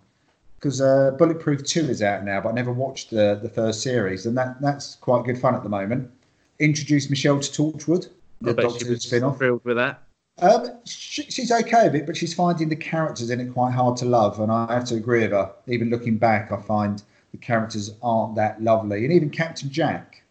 [0.57, 4.25] because uh, Bulletproof Two is out now, but I never watched the the first series,
[4.25, 6.11] and that that's quite good fun at the moment.
[6.59, 8.09] Introduced Michelle to Torchwood,
[8.41, 9.37] the I bet Doctor Who spin-off.
[9.37, 10.03] thrilled with that.
[10.39, 13.97] Um, she, she's okay with it, but she's finding the characters in it quite hard
[13.99, 15.51] to love, and I have to agree with her.
[15.67, 20.23] Even looking back, I find the characters aren't that lovely, and even Captain Jack,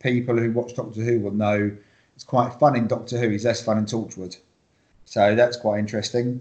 [0.00, 1.70] people who watch Doctor Who will know,
[2.14, 3.28] it's quite fun in Doctor Who.
[3.30, 4.36] He's less fun in Torchwood,
[5.04, 6.40] so that's quite interesting.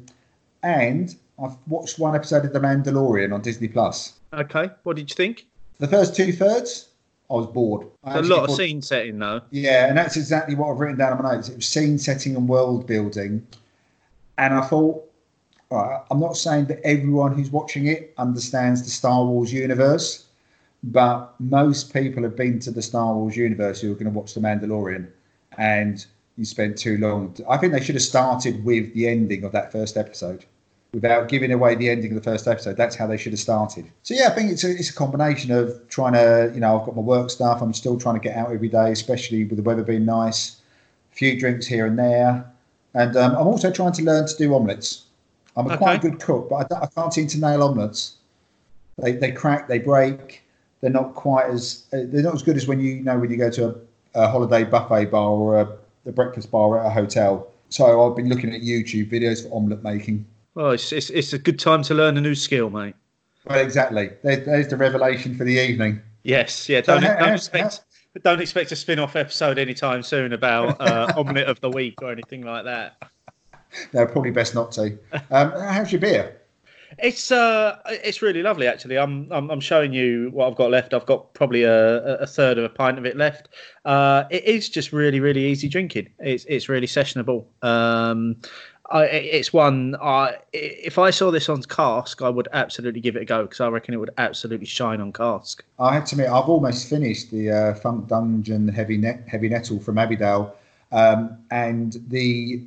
[0.64, 4.14] And I've watched one episode of The Mandalorian on Disney Plus.
[4.34, 5.46] Okay, what did you think?
[5.80, 6.90] The first two thirds,
[7.30, 7.88] I was bored.
[8.04, 9.42] I a lot of thought- scene setting though.
[9.52, 11.50] yeah, and that's exactly what I've written down on my notes.
[11.50, 13.46] It was scene setting and world building.
[14.40, 15.04] And I thought,
[15.70, 20.27] all right, I'm not saying that everyone who's watching it understands the Star Wars universe,
[20.84, 24.34] but most people have been to the Star Wars universe who are going to watch
[24.34, 25.08] The Mandalorian.
[25.58, 26.06] And
[26.38, 27.36] you spent too long.
[27.50, 30.46] I think they should have started with the ending of that first episode
[30.94, 32.78] without giving away the ending of the first episode.
[32.78, 33.90] That's how they should have started.
[34.04, 36.86] So yeah, I think it's a, it's a combination of trying to, you know, I've
[36.86, 37.62] got my work stuff.
[37.62, 40.62] I'm still trying to get out every day, especially with the weather being nice.
[41.12, 42.46] A few drinks here and there,
[42.94, 45.06] and um, I'm also trying to learn to do omelettes.
[45.56, 46.10] I'm a quite Okay.
[46.10, 48.18] good cook, but I, I can't seem to nail omelettes.
[49.00, 50.44] They they crack, they break.
[50.82, 53.38] They're not quite as they're not as good as when you, you know when you
[53.38, 53.76] go to a,
[54.24, 57.48] a holiday buffet bar or a, a breakfast bar at a hotel.
[57.70, 60.26] So I've been looking at YouTube videos for omelette making.
[60.56, 62.96] Well, it's, it's it's a good time to learn a new skill, mate.
[63.46, 64.12] Well, exactly.
[64.24, 66.02] There, there's the revelation for the evening.
[66.24, 66.82] Yes, yeah.
[66.82, 67.82] Don't, how- don't how- expect
[68.24, 72.42] don't expect a spin-off episode anytime soon about uh, omelette of the week or anything
[72.42, 72.98] like that.
[73.94, 74.98] No, probably best not to.
[75.30, 76.37] Um, how's your beer?
[77.00, 78.98] It's uh, it's really lovely actually.
[78.98, 80.94] I'm, I'm I'm showing you what I've got left.
[80.94, 83.50] I've got probably a, a third of a pint of it left.
[83.86, 86.10] Uh, it is just really really easy drinking.
[86.20, 87.46] It's it's really sessionable.
[87.62, 88.38] Um,
[88.90, 89.96] I, it's one.
[90.02, 93.60] I if I saw this on cask, I would absolutely give it a go because
[93.60, 95.64] I reckon it would absolutely shine on cask.
[95.80, 99.80] I have to admit, I've almost finished the uh, Funk Dungeon Heavy Net Heavy Nettle
[99.80, 100.54] from Abbeydale,
[100.94, 102.64] um, and the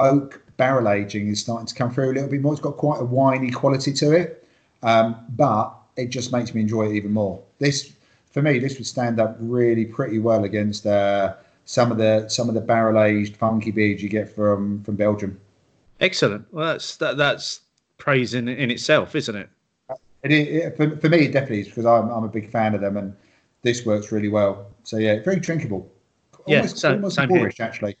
[0.00, 2.52] oak barrel aging is starting to come through a little bit more.
[2.52, 4.46] It's got quite a winey quality to it,
[4.82, 7.42] um, but it just makes me enjoy it even more.
[7.58, 7.94] This,
[8.30, 12.50] for me, this would stand up really pretty well against uh, some of the some
[12.50, 15.40] of the barrel aged funky beers you get from from Belgium.
[15.98, 16.44] Excellent.
[16.52, 17.60] Well, that's that, that's
[17.96, 19.48] praise in, in itself, isn't it?
[20.22, 22.82] It, it, for, for me, it definitely is because I'm, I'm a big fan of
[22.82, 23.16] them and
[23.62, 24.66] this works really well.
[24.84, 25.90] So yeah, very drinkable.
[26.44, 27.66] Almost, yeah, same, almost same boorish, here.
[27.66, 27.96] actually.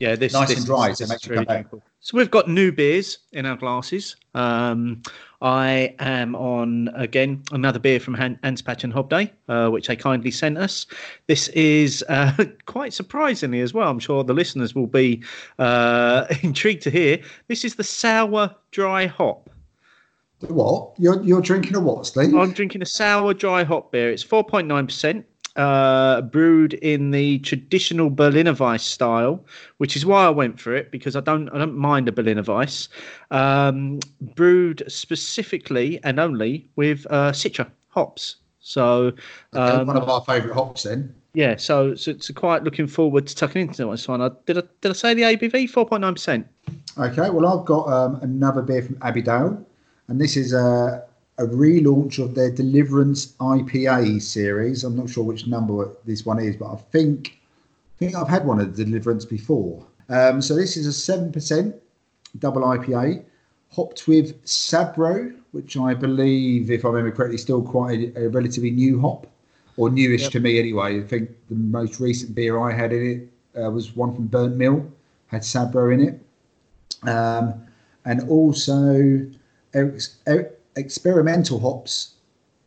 [0.00, 1.82] Yeah, this is nice this, and dry, so this makes really you come back.
[2.00, 4.16] So we've got new beers in our glasses.
[4.34, 5.02] Um,
[5.40, 10.30] I am on again another beer from Han- Anspach and Hobday, uh, which they kindly
[10.30, 10.86] sent us.
[11.28, 12.32] This is uh,
[12.66, 13.88] quite surprisingly as well.
[13.88, 15.22] I'm sure the listeners will be
[15.58, 17.20] uh, intrigued to hear.
[17.48, 19.48] This is the sour dry hop.
[20.40, 20.92] What?
[20.98, 22.34] You're you're drinking a what, Steve?
[22.34, 24.10] I'm drinking a sour dry hop beer.
[24.10, 25.24] It's 4.9 percent
[25.56, 29.44] uh, brewed in the traditional Berliner Weiss style,
[29.78, 32.42] which is why I went for it because I don't I don't mind a Berliner
[32.42, 32.88] Weiss.
[33.30, 38.36] Um, brewed specifically and only with uh, Citra hops.
[38.60, 39.12] So
[39.52, 41.14] um, one of our favourite hops, then.
[41.34, 44.22] Yeah, so, so so quite looking forward to tucking into this one.
[44.22, 46.46] I, did I did I say the ABV four point nine percent?
[46.96, 49.64] Okay, well I've got um, another beer from Abbeydale,
[50.08, 51.04] and this is a
[51.38, 54.84] a relaunch of their Deliverance IPA series.
[54.84, 57.38] I'm not sure which number this one is, but I think
[57.96, 59.84] I think I've had one of the Deliverance before.
[60.08, 61.74] Um, so this is a seven percent
[62.38, 63.24] double IPA,
[63.70, 68.28] hopped with Sabro, which I believe, if I remember correctly, is still quite a, a
[68.28, 69.26] relatively new hop,
[69.76, 70.32] or newish Yep.
[70.32, 71.00] to me anyway.
[71.00, 74.56] I think the most recent beer I had in it uh, was one from Burnt
[74.56, 74.84] Mill,
[75.28, 77.54] had Sabro in it, um,
[78.04, 79.26] and also
[79.74, 80.16] Eric's.
[80.76, 82.14] Experimental hops,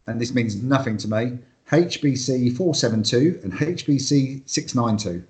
[0.07, 1.37] and this means nothing to me.
[1.71, 5.23] HBC 472 and HBC 692.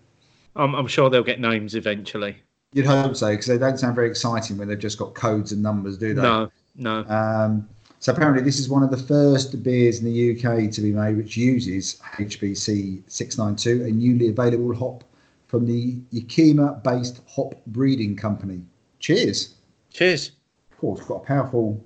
[0.56, 2.38] I'm, I'm sure they'll get names eventually.
[2.74, 5.64] You'd hope so because they don't sound very exciting when they've just got codes and
[5.64, 6.22] numbers, do they?
[6.22, 7.06] No, no.
[7.08, 7.68] Um,
[8.00, 11.18] so apparently, this is one of the first beers in the UK to be made
[11.18, 15.04] which uses HBC 692, a newly available hop
[15.48, 18.62] from the Yakima-based hop breeding company.
[19.00, 19.56] Cheers!
[19.92, 20.34] Cheers.
[20.72, 21.84] Of course, got a powerful,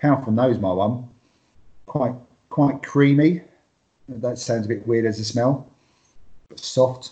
[0.00, 1.08] powerful nose, my one.
[1.86, 2.14] Quite,
[2.50, 3.42] quite creamy.
[4.08, 5.68] That sounds a bit weird as a smell.
[6.48, 7.10] But Soft,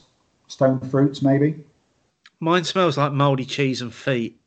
[0.48, 1.56] stone fruits maybe.
[2.40, 4.38] Mine smells like mouldy cheese and feet.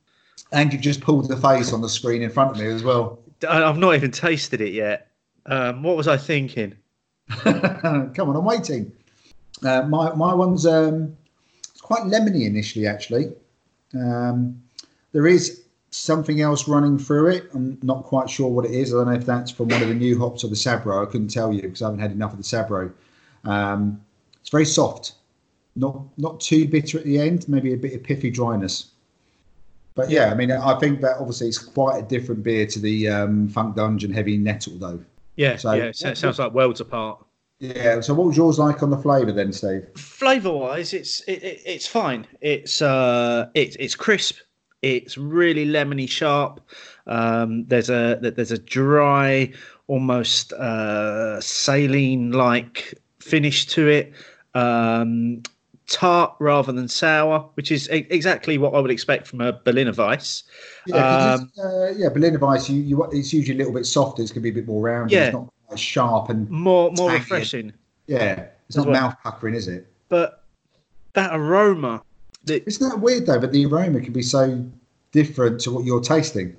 [0.51, 3.19] And you've just pulled the face on the screen in front of me as well.
[3.47, 5.11] I've not even tasted it yet.
[5.45, 6.75] Um, what was I thinking?
[7.29, 8.91] Come on, I'm waiting.
[9.63, 11.15] Uh, my my one's um,
[11.69, 13.33] it's quite lemony initially, actually.
[13.93, 14.61] Um,
[15.11, 15.63] there is
[15.97, 17.49] something else running through it.
[17.53, 18.93] I'm not quite sure what it is.
[18.93, 21.05] I don't know if that's from one of the new hops or the Sabro.
[21.05, 22.91] I couldn't tell you because I haven't had enough of the Sabro.
[23.45, 24.01] Um,
[24.39, 25.13] it's very soft,
[25.75, 27.47] not not too bitter at the end.
[27.49, 28.91] Maybe a bit of piffy dryness.
[29.95, 33.09] But yeah, I mean, I think that obviously it's quite a different beer to the
[33.09, 35.03] um, Funk Dungeon Heavy Nettle, though.
[35.37, 35.91] Yeah, So- yeah.
[35.91, 37.23] So it sounds like worlds apart.
[37.59, 38.01] Yeah.
[38.01, 39.87] So, what was yours like on the flavour then, Steve?
[39.95, 42.27] Flavor wise, it's it, it, it's fine.
[42.41, 44.37] It's uh, it's it's crisp.
[44.81, 46.61] It's really lemony sharp.
[47.07, 49.51] Um, there's a there's a dry,
[49.87, 54.13] almost uh, saline like finish to it.
[54.53, 55.41] Um,
[55.89, 59.93] tart rather than sour, which is e- exactly what I would expect from a Berliner
[59.93, 60.43] Weiss.
[60.85, 64.21] Yeah, Um, uh, yeah, Berliner Weiss, you, you, it's usually a little bit softer.
[64.21, 65.15] It's going to be a bit more rounded.
[65.15, 65.25] Yeah.
[65.27, 67.21] It's not quite sharp and More more Tangy.
[67.21, 67.73] refreshing,
[68.07, 69.01] yeah, it's not well.
[69.01, 69.87] mouth puckering, is it?
[70.09, 70.43] but
[71.13, 72.03] that aroma.
[72.47, 73.39] The, Isn't that weird though?
[73.39, 74.65] But the aroma can be so
[75.11, 76.55] different to what you're tasting.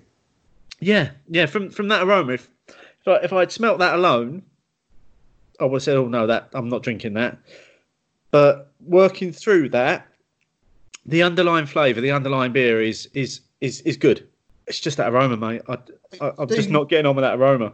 [0.81, 1.47] Yeah, yeah.
[1.47, 4.43] From from that aroma, if if I, if I'd smelt that alone,
[5.59, 7.39] I would have said, "Oh no, that I'm not drinking that."
[8.31, 10.07] But working through that,
[11.07, 14.29] the underlying flavour, the underlying beer is is is is good.
[14.67, 15.63] It's just that aroma, mate.
[15.69, 15.79] I,
[16.21, 17.73] I, I'm just not getting on with that aroma.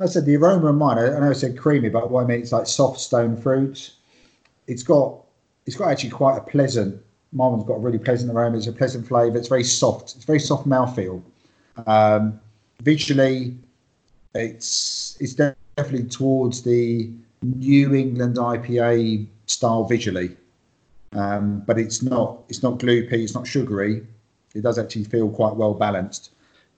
[0.00, 0.98] I said the aroma of mine.
[0.98, 3.96] I, I know I said creamy, but what I mean it's like soft stone fruits.
[4.68, 5.24] It's got
[5.66, 7.02] it's got actually quite a pleasant.
[7.32, 8.56] One's got a really pleasant aroma.
[8.56, 9.36] It's a pleasant flavour.
[9.36, 10.16] It's very soft.
[10.16, 11.22] It's very soft mouthfeel.
[11.86, 12.40] Um,
[12.82, 13.56] visually,
[14.34, 17.10] it's it's definitely towards the
[17.42, 20.36] New England IPA style visually,
[21.12, 24.06] um, but it's not it's not gloopy, it's not sugary.
[24.54, 26.30] It does actually feel quite well balanced.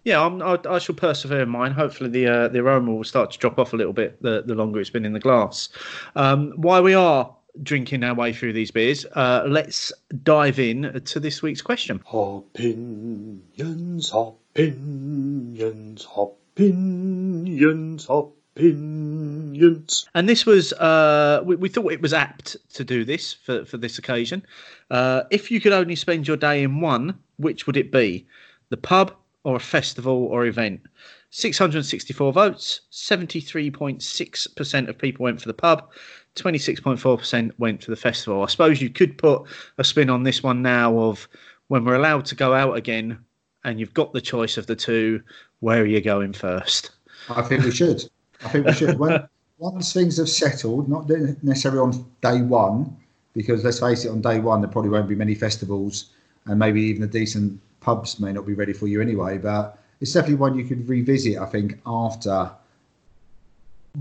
[0.05, 1.73] Yeah, I'm, I, I shall persevere in mine.
[1.73, 4.55] Hopefully, the uh, the aroma will start to drop off a little bit the, the
[4.55, 5.69] longer it's been in the glass.
[6.17, 11.21] Um, while we are drinking our way through these beers, uh, let's dive in to
[11.21, 12.03] this week's question.
[12.13, 20.09] Opinions, opinions, opinions, opinions.
[20.15, 23.77] And this was, uh, we, we thought it was apt to do this for, for
[23.77, 24.45] this occasion.
[24.91, 28.27] Uh, if you could only spend your day in one, which would it be?
[28.69, 30.83] The pub or a festival or event?
[31.31, 35.89] 664 votes, 73.6% of people went for the pub,
[36.37, 38.43] 26.4% went for the festival.
[38.43, 39.43] I suppose you could put
[39.79, 41.29] a spin on this one now of
[41.69, 43.19] when we're allowed to go out again
[43.65, 45.23] and you've got the choice of the two,
[45.61, 46.91] where are you going first?
[47.29, 48.09] I think we should.
[48.45, 48.99] I think we should.
[48.99, 51.09] When, once things have settled, not
[51.43, 52.97] necessarily on day one,
[53.35, 56.07] because let's face it, on day one there probably won't be many festivals,
[56.47, 59.37] and maybe even a decent pubs may not be ready for you anyway.
[59.37, 61.39] But it's definitely one you could revisit.
[61.39, 62.51] I think after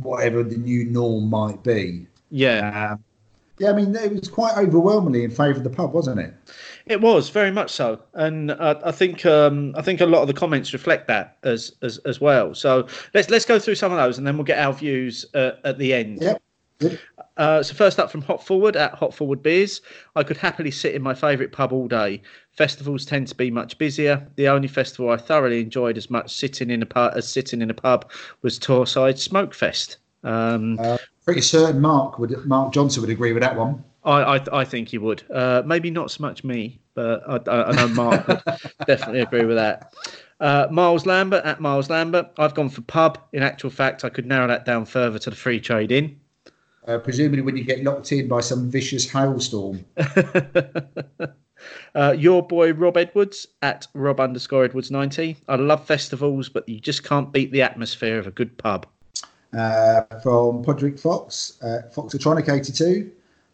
[0.01, 2.07] whatever the new norm might be.
[2.29, 2.91] Yeah.
[2.91, 3.03] Um,
[3.59, 6.33] yeah, I mean, it was quite overwhelmingly in favour of the pub, wasn't it?
[6.85, 10.27] It was very much so, and uh, I think um, I think a lot of
[10.27, 12.55] the comments reflect that as, as as well.
[12.55, 15.51] So let's let's go through some of those, and then we'll get our views uh,
[15.65, 16.21] at the end.
[16.21, 16.41] Yep.
[16.79, 16.99] Yep.
[17.35, 19.81] Uh, so first up from Hot Forward at Hot Forward Beers,
[20.15, 22.21] I could happily sit in my favourite pub all day.
[22.53, 24.25] Festivals tend to be much busier.
[24.35, 27.69] The only festival I thoroughly enjoyed as much sitting in a pub as sitting in
[27.69, 28.09] a pub
[28.41, 29.97] was Torrside Smokefest.
[30.23, 30.97] Um, Uh,
[31.29, 33.83] pretty certain Mark would Mark Johnson would agree with that one.
[34.03, 35.21] I, I I think he would.
[35.29, 38.41] Uh, maybe not so much me, but I, I, I know Mark would
[38.87, 39.93] definitely agree with that.
[40.39, 42.31] Uh, Miles Lambert at Miles Lambert.
[42.39, 43.19] I've gone for pub.
[43.31, 46.19] In actual fact, I could narrow that down further to the free trade in.
[46.87, 49.85] Uh, presumably, when you get locked in by some vicious hailstorm.
[51.93, 55.37] uh, your boy Rob Edwards at Rob underscore Edwards ninety.
[55.47, 58.87] I love festivals, but you just can't beat the atmosphere of a good pub.
[59.53, 63.11] Uh, from Podrick Fox, uh, Foxatronic 82.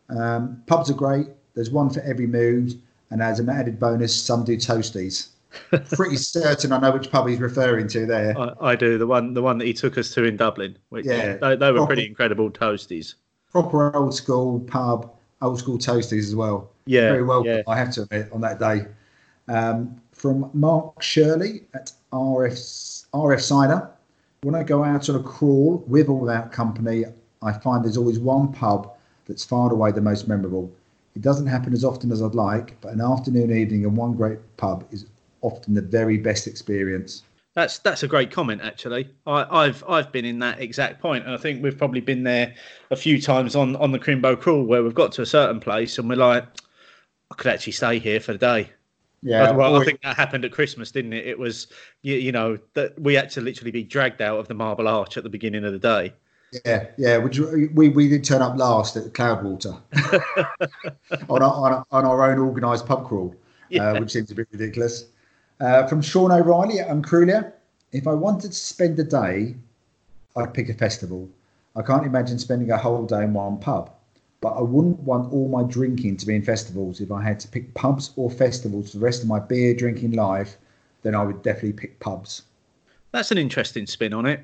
[0.10, 1.28] Um, pubs are great.
[1.54, 2.80] There's one for every mood.
[3.12, 5.30] And as an added bonus, some do toasties.
[5.94, 8.38] Pretty certain I know which pub he's referring to there.
[8.38, 10.78] I, I do the one the one that he took us to in Dublin.
[10.90, 11.38] Which, Yeah.
[11.38, 13.14] they, they were Proper- pretty incredible toasties.
[13.52, 16.70] Proper old school pub, old school toasties as well.
[16.88, 17.62] Yeah, Very well, yeah.
[17.70, 18.86] I have to admit, on that day.
[19.48, 23.90] Um, from Mark Shirley at RF, RF Cider.
[24.46, 27.04] When I go out on a crawl with or without company,
[27.42, 28.94] I find there's always one pub
[29.26, 30.72] that's far away the most memorable.
[31.16, 34.38] It doesn't happen as often as I'd like, but an afternoon evening in one great
[34.58, 35.08] pub is
[35.42, 37.24] often the very best experience.
[37.56, 39.10] That's that's a great comment actually.
[39.26, 42.54] I, I've I've been in that exact point, and I think we've probably been there
[42.92, 45.98] a few times on on the Crimbo Crawl where we've got to a certain place
[45.98, 46.46] and we're like,
[47.32, 48.70] I could actually stay here for the day.
[49.26, 51.26] Yeah, well, I think that happened at Christmas, didn't it?
[51.26, 51.66] It was
[52.04, 55.18] you, you know that we had to literally be dragged out of the Marble Arch
[55.18, 56.14] at the beginning of the day.
[56.64, 57.18] Yeah, yeah.
[57.18, 59.82] Would you, we we did turn up last at the Cloudwater
[61.30, 63.36] on, our, on, our, on our own organised pub crawl,
[63.70, 63.94] Yeah.
[63.94, 65.06] uh, which seems a bit ridiculous.
[65.60, 67.52] Uh, from Sean O'Reilly at Uncrulia,
[67.94, 69.56] if I wanted to spend a day,
[70.36, 71.28] I'd pick a festival.
[71.76, 73.92] I can't imagine spending a whole day in one pub,
[74.46, 77.02] but I wouldn't want all my drinking to be in festivals.
[77.02, 80.12] If I had to pick pubs or festivals for the rest of my beer drinking
[80.12, 80.58] life,
[81.02, 82.44] then I would definitely pick pubs.
[83.12, 84.42] That's an interesting spin on it.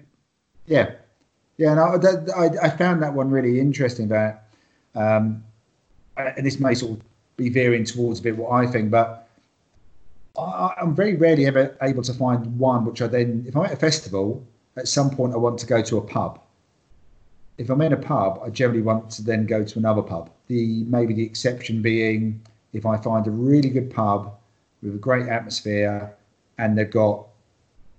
[0.65, 0.93] Yeah,
[1.57, 4.07] yeah, and I, I, I found that one really interesting.
[4.07, 4.49] That,
[4.95, 5.43] um,
[6.17, 7.05] and this may sort of
[7.37, 9.29] be veering towards a bit what I think, but
[10.35, 13.73] I, I'm very rarely ever able to find one which I then, if I'm at
[13.73, 14.43] a festival,
[14.77, 16.41] at some point I want to go to a pub.
[17.57, 20.31] If I'm in a pub, I generally want to then go to another pub.
[20.47, 22.41] The maybe the exception being
[22.73, 24.33] if I find a really good pub
[24.81, 26.15] with a great atmosphere
[26.57, 27.27] and they've got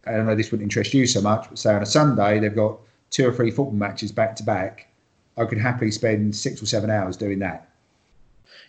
[0.06, 2.54] I don't know this wouldn't interest you so much, but say on a Sunday they've
[2.54, 2.78] got
[3.10, 4.88] two or three football matches back to back,
[5.36, 7.68] I could happily spend six or seven hours doing that.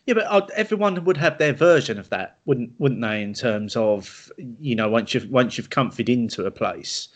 [0.06, 3.22] Yeah, but everyone would have their version of that, wouldn't wouldn't they?
[3.22, 7.08] In terms of you know, once you've once you've comfied into a place,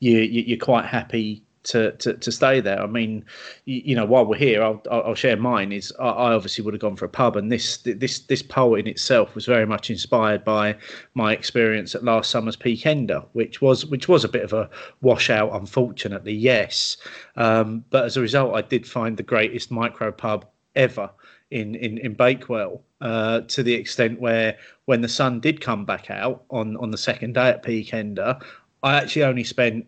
[0.00, 2.80] you, you you're quite happy to, to, to stay there.
[2.80, 3.24] I mean,
[3.64, 5.72] you, you know, while we're here, I'll, I'll share mine.
[5.72, 8.74] Is I, I obviously would have gone for a pub, and this this this poll
[8.74, 10.76] in itself was very much inspired by
[11.14, 15.52] my experience at last summer's Peakender, which was which was a bit of a washout,
[15.52, 16.32] unfortunately.
[16.32, 16.96] Yes,
[17.36, 21.10] um, but as a result, I did find the greatest micro pub ever
[21.50, 26.10] in in, in Bakewell uh, to the extent where when the sun did come back
[26.10, 28.40] out on on the second day at Peakender,
[28.82, 29.86] I actually only spent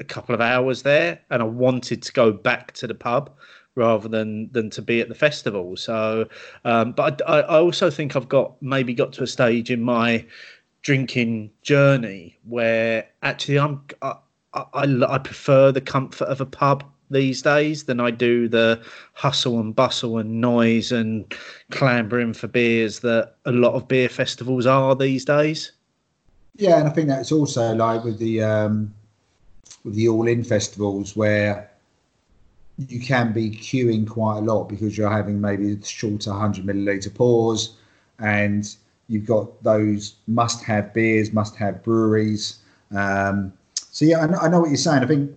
[0.00, 3.30] a couple of hours there and I wanted to go back to the pub
[3.76, 5.76] rather than than to be at the festival.
[5.76, 6.26] So,
[6.64, 10.24] um, but I, I also think I've got maybe got to a stage in my
[10.82, 14.14] drinking journey where actually I'm I,
[14.54, 18.80] I, I prefer the comfort of a pub these days than I do the
[19.14, 21.32] hustle and bustle and noise and
[21.70, 25.72] clambering for beers that a lot of beer festivals are these days.
[26.56, 28.94] Yeah, and I think that's also like with the um,
[29.84, 31.70] the all in festivals where
[32.88, 37.76] you can be queuing quite a lot because you're having maybe shorter 100 milliliter pours
[38.18, 38.76] and
[39.08, 42.58] you've got those must have beers, must have breweries.
[42.94, 45.02] Um, so yeah, I know, I know, what you're saying.
[45.02, 45.36] I think,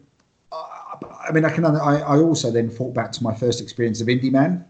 [0.51, 1.65] I mean, I can.
[1.65, 4.63] I, I also then thought back to my first experience of Indyman,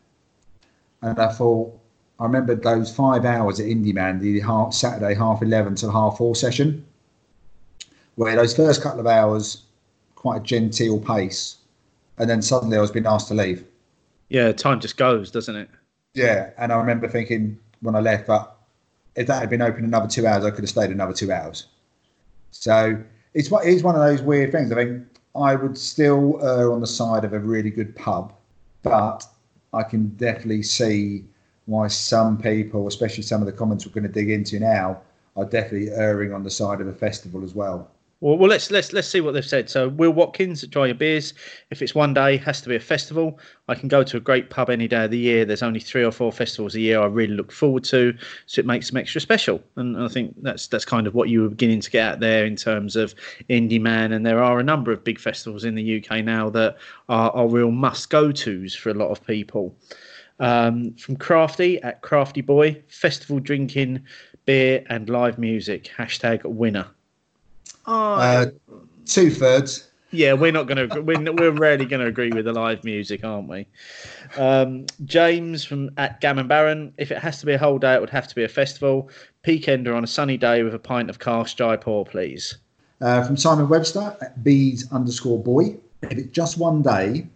[1.01, 1.78] and I thought
[2.20, 6.36] I remember those five hours at Indyman, the half, Saturday half eleven to half four
[6.36, 6.86] session,
[8.16, 9.64] where those first couple of hours,
[10.16, 11.57] quite a genteel pace,
[12.18, 13.66] and then suddenly I was being asked to leave.
[14.30, 15.70] Yeah, time just goes, doesn't it?
[16.14, 18.55] Yeah, and I remember thinking when I left, but
[19.16, 21.68] if that had been open another two hours, I could have stayed another two hours.
[22.51, 22.97] So
[23.34, 24.72] it's it's one of those weird things.
[24.72, 28.34] I mean, I would still err on the side of a really good pub,
[28.84, 29.26] but
[29.74, 31.26] I can definitely see
[31.66, 35.01] why some people, especially some of the comments we're going to dig into now,
[35.36, 37.89] are definitely erring on the side of a festival as well.
[38.24, 39.69] Well, well, let's let's let's see what they've said.
[39.69, 41.34] So, Will Watkins at Dry Your Beers.
[41.71, 43.38] If it's one day, has to be a festival.
[43.67, 45.43] I can go to a great pub any day of the year.
[45.43, 48.65] There's only three or four festivals a year I really look forward to, so it
[48.65, 49.61] makes them extra special.
[49.76, 52.45] And I think that's that's kind of what you were beginning to get at there
[52.45, 53.13] in terms of
[53.49, 54.13] Indie Indyman.
[54.15, 56.78] And there are a number of big festivals in the UK now that
[57.09, 59.76] are, are real must go tos for a lot of people.
[60.39, 64.05] Um, from Crafty at Crafty Boy, festival drinking,
[64.45, 65.91] beer and live music.
[65.97, 66.88] Hashtag winner.
[67.86, 68.46] Oh, uh,
[69.06, 69.90] two thirds.
[70.12, 71.02] Yeah, we're not going to.
[71.02, 73.66] We're, we're rarely going to agree with the live music, aren't we?
[74.38, 76.94] Um, James from at Gammon Baron.
[76.98, 79.10] If it has to be a whole day, it would have to be a festival.
[79.44, 82.58] Peakender on a sunny day with a pint of cask Jaipur, please.
[83.02, 85.76] Uh, from Simon Webster at bees underscore boy.
[86.04, 87.28] If it's just one day,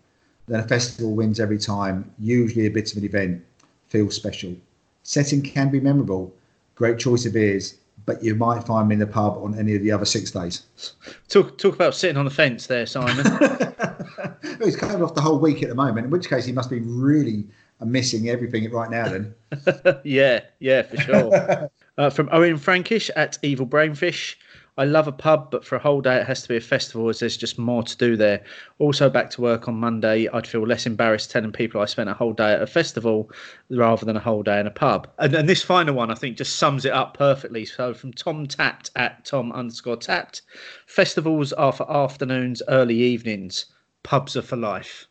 [0.48, 2.10] then a festival wins every time.
[2.20, 3.44] Usually a bit of an event.
[3.90, 4.56] Feels special.
[5.02, 6.32] Setting can be memorable.
[6.76, 7.76] Great choice of beers
[8.08, 10.64] but you might find me in the pub on any of the other six days.
[11.28, 13.18] Talk talk about sitting on the fence there, Simon.
[14.64, 16.80] he's coming off the whole week at the moment, in which case he must be
[16.80, 17.46] really
[17.86, 19.36] missing everything right now then.
[20.04, 21.70] yeah, yeah, for sure.
[21.98, 24.36] uh, from Owen Frankish at Evil Brainfish.
[24.80, 27.10] I love a pub, but for a whole day it has to be a festival
[27.10, 28.44] as there's just more to do there.
[28.78, 32.14] Also, back to work on Monday, I'd feel less embarrassed telling people I spent a
[32.14, 33.32] whole day at a festival
[33.72, 35.08] rather than a whole day in a pub.
[35.18, 37.66] And, and this final one, I think, just sums it up perfectly.
[37.66, 40.44] So, from Tom Tapped at Tom underscore Tapped,
[40.86, 43.66] festivals are for afternoons, early evenings.
[44.04, 45.08] Pubs are for life.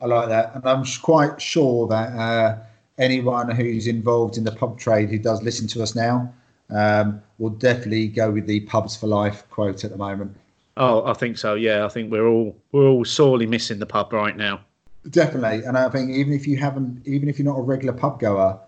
[0.00, 2.58] I like that, and I'm quite sure that uh,
[2.98, 6.32] anyone who's involved in the pub trade who does listen to us now
[6.70, 10.36] um, we'll definitely go with the pubs for life quote at the moment.
[10.76, 11.54] Oh, I think so.
[11.54, 14.60] Yeah, I think we're all we're all sorely missing the pub right now.
[15.08, 18.20] Definitely, and I think even if you haven't, even if you're not a regular pub
[18.20, 18.58] goer,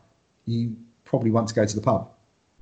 [0.47, 0.75] you
[1.05, 2.09] probably want to go to the pub.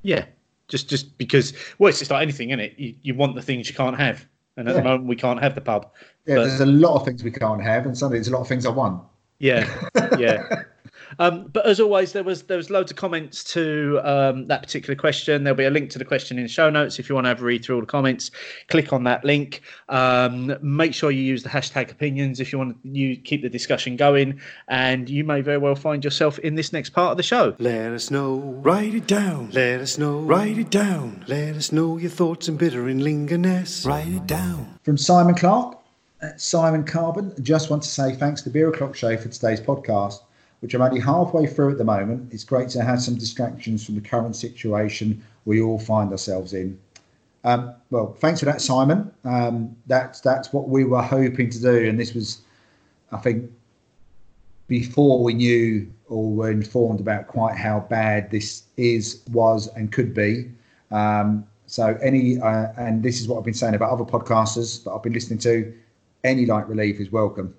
[0.02, 0.24] Yeah,
[0.68, 2.78] just just because well, it's just like anything, isn't it?
[2.78, 4.26] You, you want the things you can't have,
[4.56, 4.80] and at yeah.
[4.80, 5.92] the moment we can't have the pub.
[6.26, 6.44] Yeah, but...
[6.44, 8.66] there's a lot of things we can't have, and suddenly there's a lot of things
[8.66, 9.02] I want.
[9.38, 9.68] Yeah,
[10.18, 10.62] yeah.
[11.18, 14.96] Um, but as always, there was there was loads of comments to um, that particular
[14.96, 15.44] question.
[15.44, 17.28] There'll be a link to the question in the show notes if you want to
[17.28, 18.30] have a read through all the comments.
[18.68, 19.62] Click on that link.
[19.88, 23.48] Um, make sure you use the hashtag opinions if you want to you keep the
[23.48, 27.22] discussion going, and you may very well find yourself in this next part of the
[27.22, 27.54] show.
[27.58, 28.36] Let us know.
[28.36, 29.50] Write it down.
[29.52, 30.20] Let us know.
[30.20, 31.24] Write it down.
[31.26, 33.86] Let us know your thoughts and bitter and lingerness.
[33.86, 34.78] Write it down.
[34.82, 35.78] From Simon Clark.
[36.38, 40.20] Simon Carbon, just want to say thanks to Beer O'Clock Show for today's podcast
[40.60, 42.32] which I'm only halfway through at the moment.
[42.32, 46.78] It's great to have some distractions from the current situation we all find ourselves in.
[47.44, 49.10] Um, well, thanks for that, Simon.
[49.24, 52.40] Um, that's that's what we were hoping to do, and this was,
[53.12, 53.50] I think,
[54.66, 60.14] before we knew or were informed about quite how bad this is, was, and could
[60.14, 60.50] be.
[60.90, 64.90] Um, so any, uh, and this is what I've been saying about other podcasters that
[64.90, 65.72] I've been listening to.
[66.24, 67.54] Any light relief is welcome.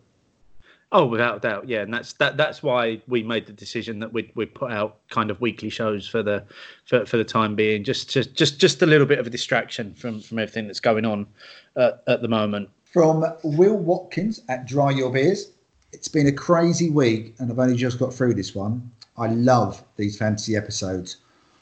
[0.93, 2.37] Oh, without doubt, yeah, and that's that.
[2.37, 6.07] That's why we made the decision that we we put out kind of weekly shows
[6.07, 6.45] for the
[6.85, 9.93] for, for the time being, just just just just a little bit of a distraction
[9.95, 11.27] from from everything that's going on
[11.75, 12.69] uh, at the moment.
[12.85, 15.51] From Will Watkins at Dry Your Beers,
[15.91, 18.89] it's been a crazy week, and I've only just got through this one.
[19.17, 21.17] I love these fantasy episodes,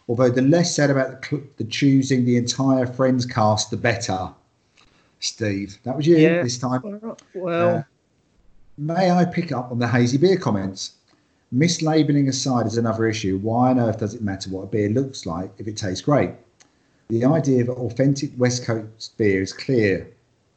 [0.08, 4.30] although the less said about the, the choosing the entire Friends cast, the better.
[5.20, 6.44] Steve, that was you yeah.
[6.44, 7.02] this time.
[7.34, 7.78] Well.
[7.78, 7.84] Uh,
[8.78, 10.96] May I pick up on the hazy beer comments?
[11.50, 13.38] Mislabeling aside is another issue.
[13.38, 16.32] Why on earth does it matter what a beer looks like if it tastes great?
[17.08, 20.12] The idea that authentic West Coast beer is clear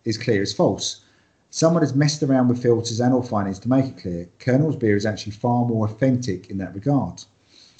[0.05, 1.05] is clear is false.
[1.51, 4.29] Someone has messed around with filters and or finings to make it clear.
[4.41, 7.23] Kernel's beer is actually far more authentic in that regard.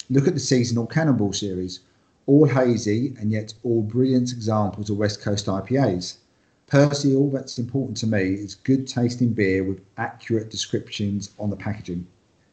[0.09, 1.81] Look at the seasonal Cannonball series,
[2.27, 6.15] all hazy and yet all brilliant examples of West Coast IPAs.
[6.69, 11.55] Personally, all that's important to me is good tasting beer with accurate descriptions on the
[11.55, 12.05] packaging.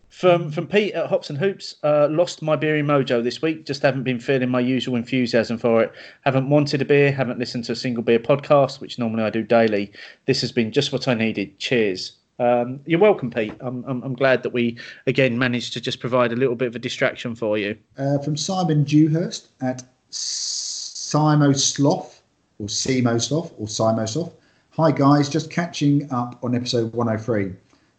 [0.09, 3.67] From from Pete at Hops and Hoops, uh, lost my beery mojo this week.
[3.67, 5.93] Just haven't been feeling my usual enthusiasm for it.
[6.23, 7.13] Haven't wanted a beer.
[7.13, 9.93] Haven't listened to a single beer podcast, which normally I do daily.
[10.25, 11.59] This has been just what I needed.
[11.59, 12.13] Cheers.
[12.39, 13.53] Um, you're welcome, Pete.
[13.61, 16.77] I'm, I'm I'm glad that we again managed to just provide a little bit of
[16.77, 17.77] a distraction for you.
[17.99, 22.16] Uh, from Simon Dewhurst at Simo Sloth
[22.59, 24.35] or Sloth or Simo Sloth.
[24.71, 27.53] Hi guys, just catching up on episode 103.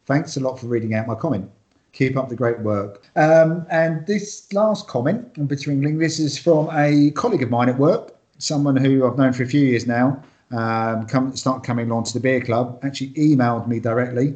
[0.06, 1.50] Thanks a lot for reading out my comment.
[1.94, 3.08] Keep up the great work.
[3.16, 7.78] Um, and this last comment Bitter England, this is from a colleague of mine at
[7.78, 10.22] work, someone who I've known for a few years now.
[10.52, 12.80] Um, come start coming along to the beer club.
[12.84, 14.36] Actually, emailed me directly.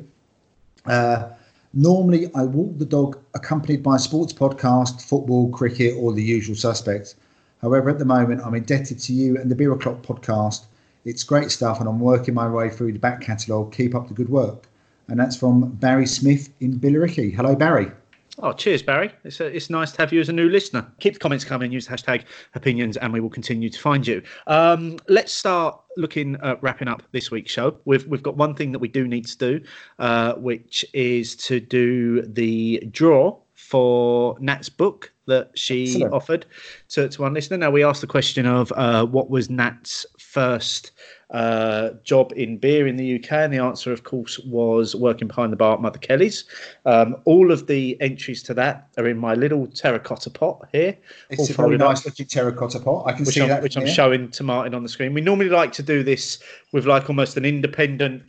[0.85, 1.29] Uh,
[1.73, 6.55] normally, I walk the dog accompanied by a sports podcast, football, cricket, or the usual
[6.55, 7.15] suspects.
[7.61, 10.65] However, at the moment, I'm indebted to you and the Beer O'Clock podcast.
[11.05, 13.73] It's great stuff, and I'm working my way through the back catalogue.
[13.73, 14.67] Keep up the good work
[15.11, 17.35] and that's from Barry Smith in Billericay.
[17.35, 17.91] Hello, Barry.
[18.39, 19.11] Oh, cheers, Barry.
[19.25, 20.89] It's, a, it's nice to have you as a new listener.
[21.01, 21.69] Keep the comments coming.
[21.69, 22.23] Use the hashtag
[22.55, 24.23] opinions, and we will continue to find you.
[24.47, 27.77] Um, let's start looking at wrapping up this week's show.
[27.83, 29.61] We've we've got one thing that we do need to do,
[29.99, 36.13] uh, which is to do the draw for Nat's book that she Excellent.
[36.13, 36.45] offered
[36.89, 37.57] to, to one listener.
[37.57, 40.91] Now we asked the question of uh, what was Nat's first
[41.31, 43.31] uh, job in beer in the UK?
[43.31, 46.43] And the answer, of course, was working behind the bar at Mother Kelly's.
[46.85, 50.97] Um, all of the entries to that are in my little terracotta pot here.
[51.29, 53.07] It's a very nice looking terracotta pot.
[53.07, 53.63] I can see I'm, that.
[53.63, 55.13] Which I'm showing to Martin on the screen.
[55.13, 56.39] We normally like to do this
[56.73, 58.23] with like almost an independent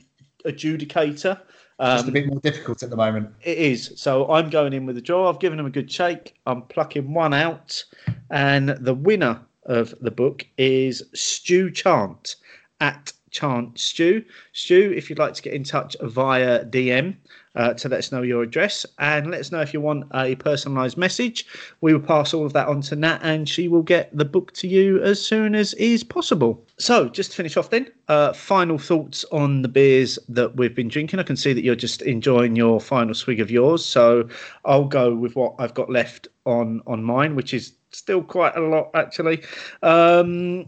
[0.47, 1.41] adjudicator.
[1.79, 3.31] Um, Just a bit more difficult at the moment.
[3.43, 3.93] It is.
[3.97, 5.29] So I'm going in with a draw.
[5.29, 6.35] I've given them a good shake.
[6.47, 7.85] I'm plucking one out.
[8.31, 12.37] And the winner of the book is Stu Chant
[12.81, 14.25] at Chant Stew.
[14.53, 17.17] Stew, if you'd like to get in touch via DM
[17.55, 20.37] uh, to let us know your address and let us know if you want a
[20.37, 21.47] personalised message,
[21.81, 24.53] we will pass all of that on to Nat and she will get the book
[24.55, 26.65] to you as soon as is possible.
[26.79, 30.89] So, just to finish off then, uh, final thoughts on the beers that we've been
[30.89, 31.21] drinking.
[31.21, 33.85] I can see that you're just enjoying your final swig of yours.
[33.85, 34.29] So,
[34.65, 38.61] I'll go with what I've got left on on mine, which is still quite a
[38.61, 39.43] lot actually.
[39.83, 40.65] Um,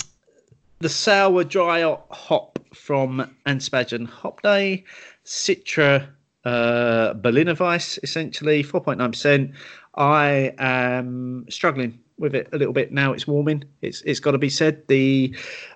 [0.81, 1.81] the sour dry
[2.11, 4.85] hop from Anspach and Hobday,
[5.25, 6.09] Citra
[6.45, 9.53] uh, Berliner Weiss, essentially 4.9%.
[9.97, 13.13] I am struggling with it a little bit now.
[13.13, 13.65] It's warming.
[13.83, 14.87] It's it's got to be said.
[14.89, 15.35] The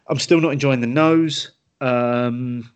[0.08, 1.50] I'm still not enjoying the nose.
[1.80, 2.70] Um,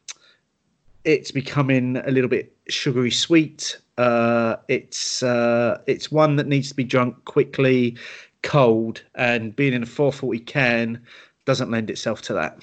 [1.05, 3.79] it's becoming a little bit sugary sweet.
[3.99, 7.97] Uh, it's uh, it's one that needs to be drunk quickly,
[8.43, 11.03] cold, and being in a 440 can
[11.45, 12.59] doesn't lend itself to that.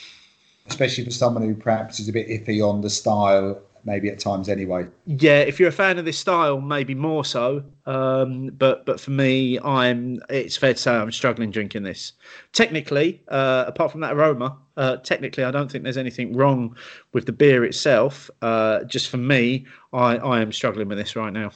[0.67, 4.49] Especially for someone who perhaps is a bit iffy on the style, maybe at times
[4.49, 4.87] anyway.
[5.05, 7.63] Yeah, if you're a fan of this style, maybe more so.
[7.85, 10.21] Um, but but for me, I'm.
[10.29, 12.13] It's fair to say I'm struggling drinking this.
[12.53, 16.75] Technically, uh, apart from that aroma, uh, technically I don't think there's anything wrong
[17.13, 18.29] with the beer itself.
[18.41, 21.51] Uh, just for me, I I am struggling with this right now.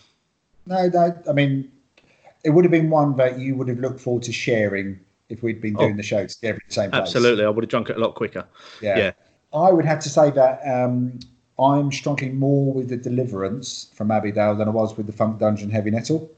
[0.66, 1.16] No, no.
[1.30, 1.72] I mean,
[2.44, 5.00] it would have been one that you would have looked forward to sharing
[5.30, 7.02] if we'd been doing oh, the show together in the same place.
[7.02, 8.46] Absolutely, I would have drunk it a lot quicker.
[8.82, 8.98] Yeah.
[8.98, 9.12] yeah.
[9.54, 11.20] I would have to say that um,
[11.64, 15.70] I'm struggling more with the Deliverance from Abbeydale than I was with the Funk Dungeon
[15.70, 16.30] Heavy Nettle.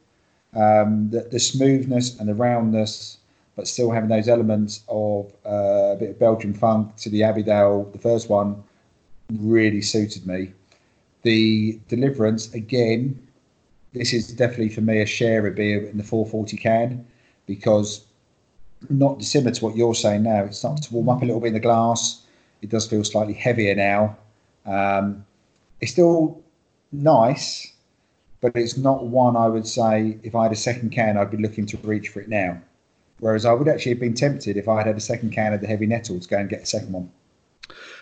[0.54, 3.18] Um, the, the, smoothness and the roundness,
[3.56, 7.92] but still having those elements of uh, a bit of Belgian funk to the Abbeydale,
[7.92, 8.64] the first one,
[9.34, 10.54] really suited me.
[11.24, 13.20] The Deliverance, again,
[13.94, 17.06] this is definitely for me a share of beer in the 440 can
[17.48, 18.06] because
[18.90, 20.44] not dissimilar to what you're saying now.
[20.44, 22.22] It starts to warm up a little bit in the glass.
[22.62, 24.18] It does feel slightly heavier now.
[24.66, 25.26] Um,
[25.82, 26.44] it's still
[26.92, 27.74] nice,
[28.42, 31.38] but it's not one I would say if I had a second can, I'd be
[31.38, 32.62] looking to reach for it now.
[33.20, 35.62] Whereas I would actually have been tempted if I had had a second can of
[35.62, 37.10] the heavy nettle to go and get a second one.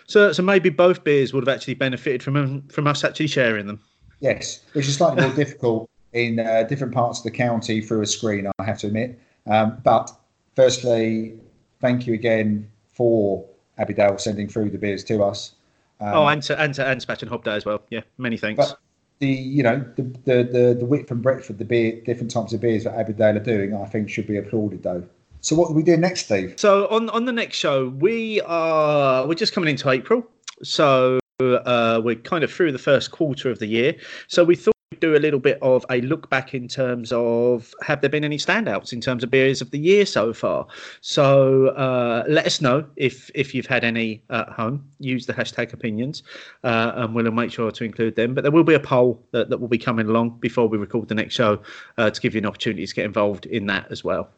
[0.06, 3.80] So, so maybe both beers would have actually benefited from from us actually sharing them.
[4.20, 8.06] Yes, which is slightly more difficult in uh, different parts of the county through a
[8.06, 8.50] screen.
[8.58, 10.10] I have to admit, um, but
[10.56, 11.34] firstly,
[11.80, 13.44] thank you again for
[13.78, 15.53] Abbeydale sending through the beers to us.
[16.00, 17.82] Um, oh, and to and to Anspach and Hobday as well.
[17.90, 18.66] Yeah, many thanks.
[18.66, 18.78] But
[19.20, 22.52] the you know the, the the the width and breadth of the beer, different types
[22.52, 25.04] of beers that Abbeydale are doing, I think should be applauded though.
[25.40, 26.54] So what do we do next, Steve?
[26.56, 30.26] So on on the next show, we are we're just coming into April,
[30.62, 33.94] so uh, we're kind of through the first quarter of the year.
[34.28, 38.00] So we thought do a little bit of a look back in terms of have
[38.00, 40.66] there been any standouts in terms of beers of the year so far.
[41.00, 44.84] So uh, let us know if if you've had any at home.
[44.98, 46.22] Use the hashtag opinions,
[46.62, 48.34] uh, and we'll make sure to include them.
[48.34, 51.08] But there will be a poll that, that will be coming along before we record
[51.08, 51.60] the next show
[51.98, 54.28] uh, to give you an opportunity to get involved in that as well.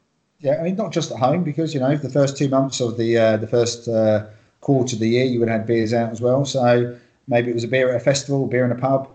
[0.41, 2.97] Yeah, I mean not just at home because you know the first two months of
[2.97, 4.27] the uh, the first uh,
[4.61, 6.45] quarter of the year you would have had beers out as well.
[6.45, 6.97] So
[7.29, 9.09] maybe it was a beer at a festival, beer in a pub.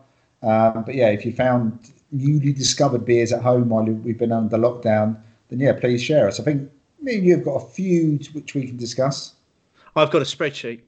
[0.44, 4.58] Um, but yeah, if you found newly discovered beers at home while we've been under
[4.58, 5.18] lockdown,
[5.50, 6.40] then yeah, please share us.
[6.40, 6.70] I think
[7.02, 9.36] me and you have got a few which we can discuss.
[9.96, 10.82] I've got a spreadsheet.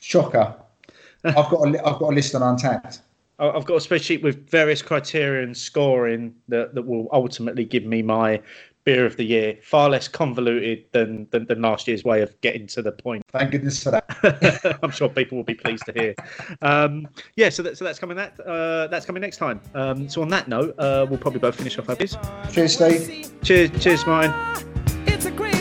[0.00, 0.54] Shocker!
[1.24, 3.00] I've got a I've got a list on Untappd.
[3.38, 8.00] I've got a spreadsheet with various criteria and scoring that, that will ultimately give me
[8.00, 8.40] my
[8.84, 9.58] beer of the year.
[9.62, 13.22] Far less convoluted than, than, than last year's way of getting to the point.
[13.28, 14.78] Thank goodness for that.
[14.82, 16.14] I'm sure people will be pleased to hear.
[16.62, 19.60] Um, yeah, so, that, so that's coming that uh, that's coming next time.
[19.74, 22.16] Um, so on that note, uh, we'll probably both finish off our beers.
[22.52, 23.32] Cheers, Steve.
[23.42, 24.32] Cheers, cheers, mine.
[25.06, 25.53] It's a great